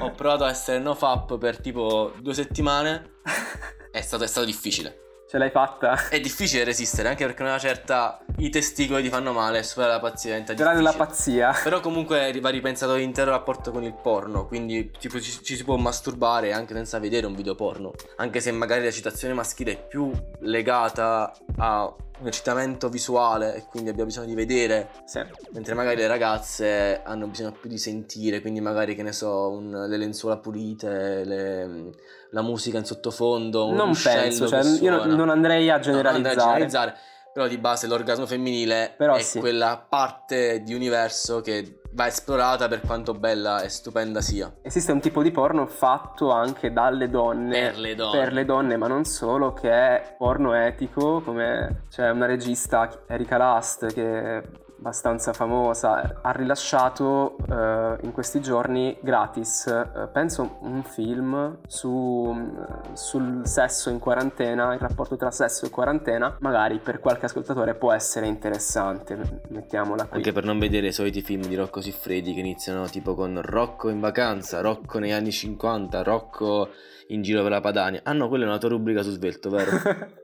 ho 0.00 0.10
provato 0.16 0.42
a 0.42 0.50
essere 0.50 0.80
no 0.80 0.94
fap 0.94 1.38
per 1.38 1.60
tipo 1.60 2.12
due 2.18 2.34
settimane, 2.34 3.18
è 3.92 4.00
stato, 4.00 4.24
è 4.24 4.26
stato 4.26 4.46
difficile. 4.46 5.11
Ce 5.32 5.38
l'hai 5.38 5.48
fatta? 5.48 6.10
È 6.10 6.20
difficile 6.20 6.62
resistere, 6.62 7.08
anche 7.08 7.24
perché 7.24 7.42
una 7.42 7.58
certa 7.58 8.20
i 8.36 8.50
testicoli 8.50 9.02
ti 9.02 9.08
fanno 9.08 9.32
male, 9.32 9.62
superare 9.62 9.94
la 9.94 9.98
pazzia 9.98 10.28
diventa 10.28 10.52
difficile. 10.52 10.76
nella 10.76 10.92
pazzia. 10.92 11.58
Però 11.62 11.80
comunque 11.80 12.38
va 12.38 12.50
ripensato 12.50 12.96
l'intero 12.96 13.30
rapporto 13.30 13.70
con 13.70 13.82
il 13.82 13.94
porno, 13.94 14.46
quindi 14.46 14.90
tipo, 14.90 15.18
ci, 15.18 15.42
ci, 15.42 15.56
si 15.56 15.64
può 15.64 15.76
masturbare 15.76 16.52
anche 16.52 16.74
senza 16.74 16.98
vedere 16.98 17.24
un 17.24 17.34
video 17.34 17.54
porno, 17.54 17.92
anche 18.16 18.40
se 18.40 18.52
magari 18.52 18.84
la 18.84 18.90
citazione 18.90 19.32
maschile 19.32 19.72
è 19.72 19.82
più 19.82 20.12
legata 20.40 21.32
a 21.56 21.90
un 22.22 22.28
eccitamento 22.28 22.88
visuale 22.88 23.56
e 23.56 23.64
quindi 23.68 23.90
abbiamo 23.90 24.08
bisogno 24.08 24.26
di 24.26 24.34
vedere, 24.34 24.88
sì. 25.04 25.20
mentre 25.52 25.74
magari 25.74 25.96
le 25.96 26.06
ragazze 26.06 27.02
hanno 27.04 27.26
bisogno 27.26 27.52
più 27.52 27.68
di 27.68 27.78
sentire, 27.78 28.40
quindi 28.40 28.60
magari 28.60 28.94
che 28.94 29.02
ne 29.02 29.12
so, 29.12 29.50
un, 29.50 29.86
le 29.88 29.96
lenzuola 29.96 30.38
pulite, 30.38 31.24
le 31.24 31.90
la 32.32 32.42
musica 32.42 32.78
in 32.78 32.84
sottofondo, 32.84 33.70
non 33.72 33.92
penso, 34.02 34.48
cioè, 34.48 34.62
io 34.80 35.04
non 35.04 35.28
andrei 35.28 35.68
a 35.70 35.78
generalizzare. 35.78 36.10
No, 36.10 36.16
andrei 36.16 36.32
a 36.32 36.38
generalizzare. 36.38 36.96
però 37.32 37.46
di 37.46 37.58
base 37.58 37.86
l'orgasmo 37.86 38.26
femminile 38.26 38.94
Però 38.96 39.14
è 39.14 39.20
sì. 39.20 39.38
quella 39.38 39.84
parte 39.86 40.62
di 40.62 40.74
universo 40.74 41.40
che 41.40 41.81
va 41.92 42.06
esplorata 42.06 42.68
per 42.68 42.80
quanto 42.80 43.14
bella 43.14 43.62
e 43.62 43.68
stupenda 43.68 44.20
sia. 44.20 44.52
Esiste 44.62 44.92
un 44.92 45.00
tipo 45.00 45.22
di 45.22 45.30
porno 45.30 45.66
fatto 45.66 46.30
anche 46.30 46.72
dalle 46.72 47.08
donne. 47.08 47.70
Per 47.70 47.78
le 47.78 47.94
donne. 47.94 48.18
per 48.18 48.32
le 48.32 48.44
donne, 48.44 48.76
ma 48.76 48.86
non 48.86 49.04
solo, 49.04 49.52
che 49.52 49.70
è 49.70 50.14
porno 50.16 50.54
etico, 50.54 51.20
come 51.20 51.84
c'è 51.90 52.10
una 52.10 52.26
regista, 52.26 53.04
Erika 53.06 53.36
Last, 53.36 53.92
che 53.92 54.42
abbastanza 54.82 55.32
famosa, 55.32 56.18
ha 56.22 56.32
rilasciato 56.32 57.36
eh, 57.48 57.98
in 58.02 58.10
questi 58.12 58.40
giorni 58.40 58.96
gratis, 59.00 59.68
eh, 59.68 60.08
penso 60.12 60.58
un 60.62 60.82
film 60.82 61.58
su, 61.68 62.32
mm, 62.34 62.92
sul 62.92 63.46
sesso 63.46 63.90
in 63.90 64.00
quarantena, 64.00 64.74
il 64.74 64.80
rapporto 64.80 65.16
tra 65.16 65.30
sesso 65.30 65.66
e 65.66 65.70
quarantena, 65.70 66.36
magari 66.40 66.80
per 66.80 66.98
qualche 66.98 67.26
ascoltatore 67.26 67.76
può 67.76 67.92
essere 67.92 68.26
interessante, 68.26 69.40
mettiamola 69.50 70.06
qui. 70.06 70.16
Anche 70.16 70.32
per 70.32 70.44
non 70.44 70.58
vedere 70.58 70.88
i 70.88 70.92
soliti 70.92 71.22
film 71.22 71.46
di 71.46 71.54
Rocco 71.54 71.80
Siffredi 71.80 72.34
che 72.34 72.40
iniziano 72.40 72.86
tipo 72.86 73.14
con 73.14 73.40
Rocco 73.40 73.88
in 73.88 74.00
vacanza, 74.00 74.60
Rocco 74.60 74.98
negli 74.98 75.12
anni 75.12 75.30
50, 75.30 76.02
Rocco 76.02 76.70
in 77.08 77.22
giro 77.22 77.42
per 77.42 77.52
la 77.52 77.60
Padania. 77.60 78.00
Ah 78.02 78.12
no, 78.12 78.28
quella 78.28 78.46
è 78.46 78.48
una 78.48 78.58
tua 78.58 78.70
rubrica 78.70 79.02
su 79.02 79.10
Svelto, 79.10 79.48
vero? 79.48 79.70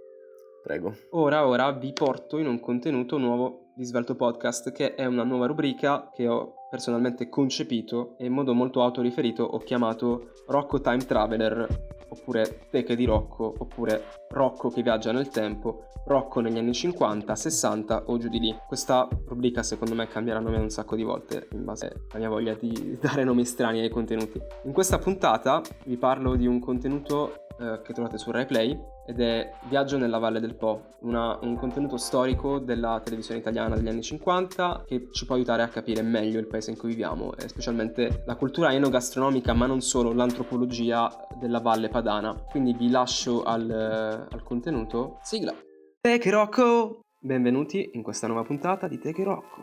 Prego. 0.64 0.96
Ora, 1.10 1.46
ora 1.46 1.70
vi 1.70 1.92
porto 1.92 2.38
in 2.38 2.48
un 2.48 2.58
contenuto 2.58 3.18
nuovo 3.18 3.67
di 3.78 3.84
Svelto 3.84 4.16
Podcast, 4.16 4.72
che 4.72 4.96
è 4.96 5.04
una 5.04 5.22
nuova 5.22 5.46
rubrica 5.46 6.10
che 6.12 6.26
ho 6.26 6.66
personalmente 6.68 7.28
concepito 7.28 8.16
e 8.18 8.26
in 8.26 8.32
modo 8.32 8.52
molto 8.52 8.82
autoriferito 8.82 9.44
ho 9.44 9.58
chiamato 9.58 10.32
Rocco 10.48 10.80
Time 10.80 10.98
Traveler, 10.98 12.04
oppure 12.08 12.66
Teche 12.70 12.96
di 12.96 13.04
Rocco, 13.04 13.54
oppure 13.56 14.02
Rocco 14.30 14.70
che 14.70 14.82
viaggia 14.82 15.12
nel 15.12 15.28
tempo, 15.28 15.84
Rocco 16.06 16.40
negli 16.40 16.58
anni 16.58 16.74
50, 16.74 17.36
60 17.36 18.02
o 18.06 18.18
giù 18.18 18.28
di 18.28 18.40
lì. 18.40 18.56
Questa 18.66 19.08
rubrica 19.26 19.62
secondo 19.62 19.94
me 19.94 20.08
cambierà 20.08 20.40
nome 20.40 20.58
un 20.58 20.70
sacco 20.70 20.96
di 20.96 21.04
volte 21.04 21.46
in 21.52 21.62
base 21.62 22.06
alla 22.08 22.18
mia 22.18 22.28
voglia 22.30 22.54
di 22.54 22.98
dare 23.00 23.22
nomi 23.22 23.44
strani 23.44 23.78
ai 23.78 23.90
contenuti. 23.90 24.40
In 24.64 24.72
questa 24.72 24.98
puntata 24.98 25.62
vi 25.84 25.96
parlo 25.96 26.34
di 26.34 26.48
un 26.48 26.58
contenuto 26.58 27.46
eh, 27.60 27.80
che 27.84 27.92
trovate 27.92 28.18
su 28.18 28.32
RaiPlay 28.32 28.96
ed 29.08 29.22
è 29.22 29.50
Viaggio 29.70 29.96
nella 29.96 30.18
Valle 30.18 30.38
del 30.38 30.54
Po, 30.54 30.96
una- 31.00 31.38
un 31.40 31.56
contenuto 31.56 31.96
storico 31.96 32.58
della 32.58 33.00
televisione 33.02 33.40
italiana 33.40 33.74
degli 33.74 33.88
anni 33.88 34.02
50 34.02 34.84
che 34.86 35.08
ci 35.12 35.24
può 35.24 35.34
aiutare 35.34 35.62
a 35.62 35.68
capire 35.68 36.02
meglio 36.02 36.38
il 36.38 36.46
paese 36.46 36.72
in 36.72 36.76
cui 36.76 36.90
viviamo 36.90 37.34
e 37.34 37.48
specialmente 37.48 38.22
la 38.26 38.36
cultura 38.36 38.70
enogastronomica 38.74 39.54
ma 39.54 39.64
non 39.64 39.80
solo, 39.80 40.12
l'antropologia 40.12 41.26
della 41.40 41.60
Valle 41.60 41.88
Padana. 41.88 42.34
Quindi 42.50 42.74
vi 42.74 42.90
lascio 42.90 43.44
al, 43.44 43.70
al 44.30 44.42
contenuto. 44.42 45.18
Sigla! 45.22 45.54
Teche 46.02 46.30
Rocco! 46.30 47.00
Benvenuti 47.18 47.92
in 47.94 48.02
questa 48.02 48.26
nuova 48.26 48.42
puntata 48.42 48.88
di 48.88 48.98
Teche 48.98 49.24
Rocco. 49.24 49.62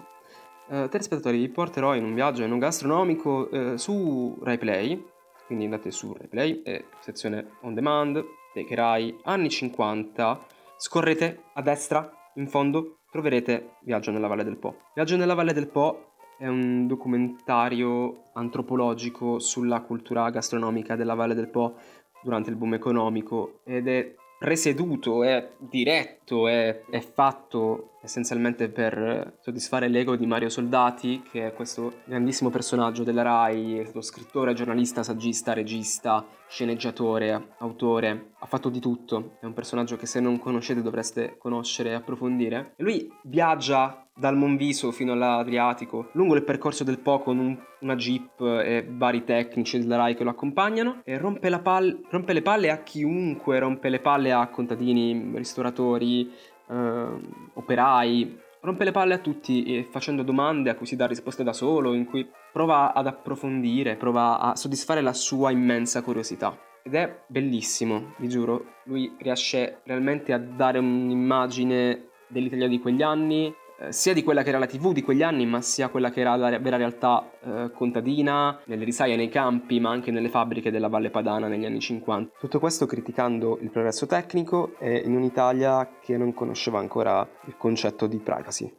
Eh, 0.72 0.88
telespettatori, 0.90 1.38
vi 1.38 1.50
porterò 1.50 1.94
in 1.94 2.04
un 2.04 2.16
viaggio 2.16 2.42
enogastronomico 2.42 3.52
eh, 3.52 3.78
su 3.78 4.40
RaiPlay, 4.42 5.06
quindi 5.46 5.66
andate 5.66 5.92
su 5.92 6.12
RaiPlay, 6.14 6.64
eh, 6.64 6.86
sezione 7.02 7.58
on 7.62 7.76
demand, 7.76 8.24
Take 8.56 8.74
Rai, 8.74 9.14
anni 9.24 9.50
50, 9.50 10.46
scorrete 10.78 11.44
a 11.56 11.62
destra, 11.62 12.10
in 12.36 12.48
fondo, 12.48 13.00
troverete 13.12 13.72
Viaggio 13.82 14.12
nella 14.12 14.28
Valle 14.28 14.46
del 14.46 14.56
Po. 14.56 14.78
Viaggio 14.94 15.18
nella 15.18 15.34
Valle 15.34 15.52
del 15.52 15.68
Po 15.68 16.14
è 16.38 16.48
un 16.48 16.88
documentario 16.88 18.30
antropologico 18.32 19.40
sulla 19.40 19.82
cultura 19.82 20.30
gastronomica 20.30 20.96
della 20.96 21.16
Valle 21.16 21.34
del 21.34 21.50
Po 21.50 21.76
durante 22.24 22.50
il 22.50 22.56
boom 22.56 22.76
economico 22.76 23.60
ed 23.66 23.90
è 23.90 24.16
presieduto, 24.40 25.24
è 25.24 25.52
diretto, 25.58 26.48
è, 26.48 26.82
è 26.90 27.02
fatto 27.02 27.95
essenzialmente 28.06 28.70
per 28.70 29.38
soddisfare 29.42 29.88
l'ego 29.88 30.16
di 30.16 30.26
Mario 30.28 30.50
Soldati, 30.50 31.24
che 31.30 31.48
è 31.48 31.54
questo 31.54 32.02
grandissimo 32.06 32.50
personaggio 32.50 33.04
della 33.04 33.24
RAI, 33.24 33.80
è 33.80 33.84
stato 33.84 34.02
scrittore, 34.02 34.54
giornalista, 34.54 35.04
saggista, 35.04 35.54
regista, 35.54 36.26
sceneggiatore, 36.48 37.56
autore, 37.58 38.32
ha 38.40 38.46
fatto 38.46 38.70
di 38.70 38.80
tutto, 38.80 39.38
è 39.42 39.46
un 39.46 39.54
personaggio 39.54 39.98
che 39.98 40.06
se 40.06 40.20
non 40.20 40.40
conoscete 40.40 40.84
dovreste 40.84 41.36
conoscere 41.38 41.90
e 41.90 41.94
approfondire. 41.94 42.74
E 42.76 42.84
lui 42.84 43.12
viaggia 43.24 44.08
dal 44.18 44.38
Monviso 44.38 44.92
fino 44.92 45.12
all'Adriatico, 45.12 46.10
lungo 46.14 46.36
il 46.36 46.44
percorso 46.44 46.84
del 46.86 47.00
Po 47.00 47.20
con 47.20 47.38
un- 47.38 47.58
una 47.82 47.96
jeep 47.96 48.40
e 48.40 48.88
vari 48.90 49.24
tecnici 49.26 49.80
della 49.80 49.98
RAI 49.98 50.16
che 50.16 50.24
lo 50.24 50.30
accompagnano 50.30 51.02
e 51.04 51.18
rompe, 51.18 51.50
pal- 51.60 52.02
rompe 52.10 52.34
le 52.34 52.42
palle 52.42 52.70
a 52.70 52.78
chiunque, 52.78 53.60
rompe 53.60 53.90
le 53.90 54.00
palle 54.00 54.32
a 54.32 54.48
contadini, 54.48 55.32
ristoratori, 55.36 56.32
ehm, 56.70 57.52
operai, 57.54 58.38
rompe 58.62 58.84
le 58.84 58.92
palle 58.92 59.14
a 59.14 59.20
tutti 59.20 59.64
eh, 59.64 59.84
facendo 59.84 60.24
domande 60.24 60.70
a 60.70 60.76
cui 60.76 60.86
si 60.86 60.96
dà 60.96 61.06
risposte 61.08 61.44
da 61.44 61.54
solo, 61.54 61.94
in 61.94 62.06
cui 62.06 62.28
prova 62.52 62.94
ad 62.94 63.08
approfondire, 63.08 63.96
prova 63.96 64.40
a 64.40 64.56
soddisfare 64.56 65.02
la 65.02 65.14
sua 65.14 65.52
immensa 65.52 66.02
curiosità. 66.02 66.58
Ed 66.84 66.94
è 66.94 67.24
bellissimo, 67.28 68.14
vi 68.18 68.30
giuro, 68.30 68.76
lui 68.86 69.16
riesce 69.20 69.82
realmente 69.86 70.34
a 70.34 70.38
dare 70.38 70.78
un'immagine 70.78 72.10
dell'Italia 72.28 72.68
di 72.68 72.80
quegli 72.80 73.02
anni, 73.02 73.54
eh, 73.78 73.92
sia 73.92 74.14
di 74.14 74.24
quella 74.24 74.42
che 74.42 74.50
era 74.50 74.58
la 74.58 74.68
TV 74.68 74.94
di 74.94 75.02
quegli 75.02 75.22
anni, 75.22 75.46
ma 75.46 75.62
sia 75.62 75.90
quella 75.90 76.10
che 76.10 76.22
era 76.22 76.36
la 76.38 76.58
vera 76.60 76.78
realtà 76.78 77.30
eh, 77.42 77.72
contadina, 77.74 78.60
nelle 78.66 78.86
risaie, 78.86 79.18
nei 79.18 79.28
campi, 79.28 79.82
ma 79.82 79.90
anche 79.90 80.12
nelle 80.12 80.30
fabbriche 80.30 80.72
della 80.72 80.88
Valle 80.88 81.10
Padana 81.10 81.48
negli 81.48 81.66
anni 81.66 81.82
50. 81.82 82.38
Tutto 82.40 82.60
questo 82.60 82.86
criticando 82.86 83.58
il 83.62 83.70
progresso 83.72 84.06
tecnico 84.06 84.76
e 84.80 84.98
in 84.98 85.16
un'Italia 85.16 85.98
che 86.00 86.16
non 86.16 86.34
conosceva 86.34 86.80
ancora 86.80 87.28
il 87.48 87.58
concetto 87.58 88.08
di 88.08 88.18
privacy. 88.20 88.74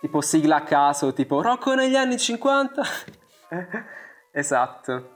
Tipo 0.00 0.20
sigla 0.20 0.56
a 0.56 0.62
caso, 0.62 1.12
tipo 1.12 1.40
Rocco 1.40 1.74
negli 1.74 1.94
anni 1.96 2.18
50. 2.18 2.82
esatto. 4.32 5.13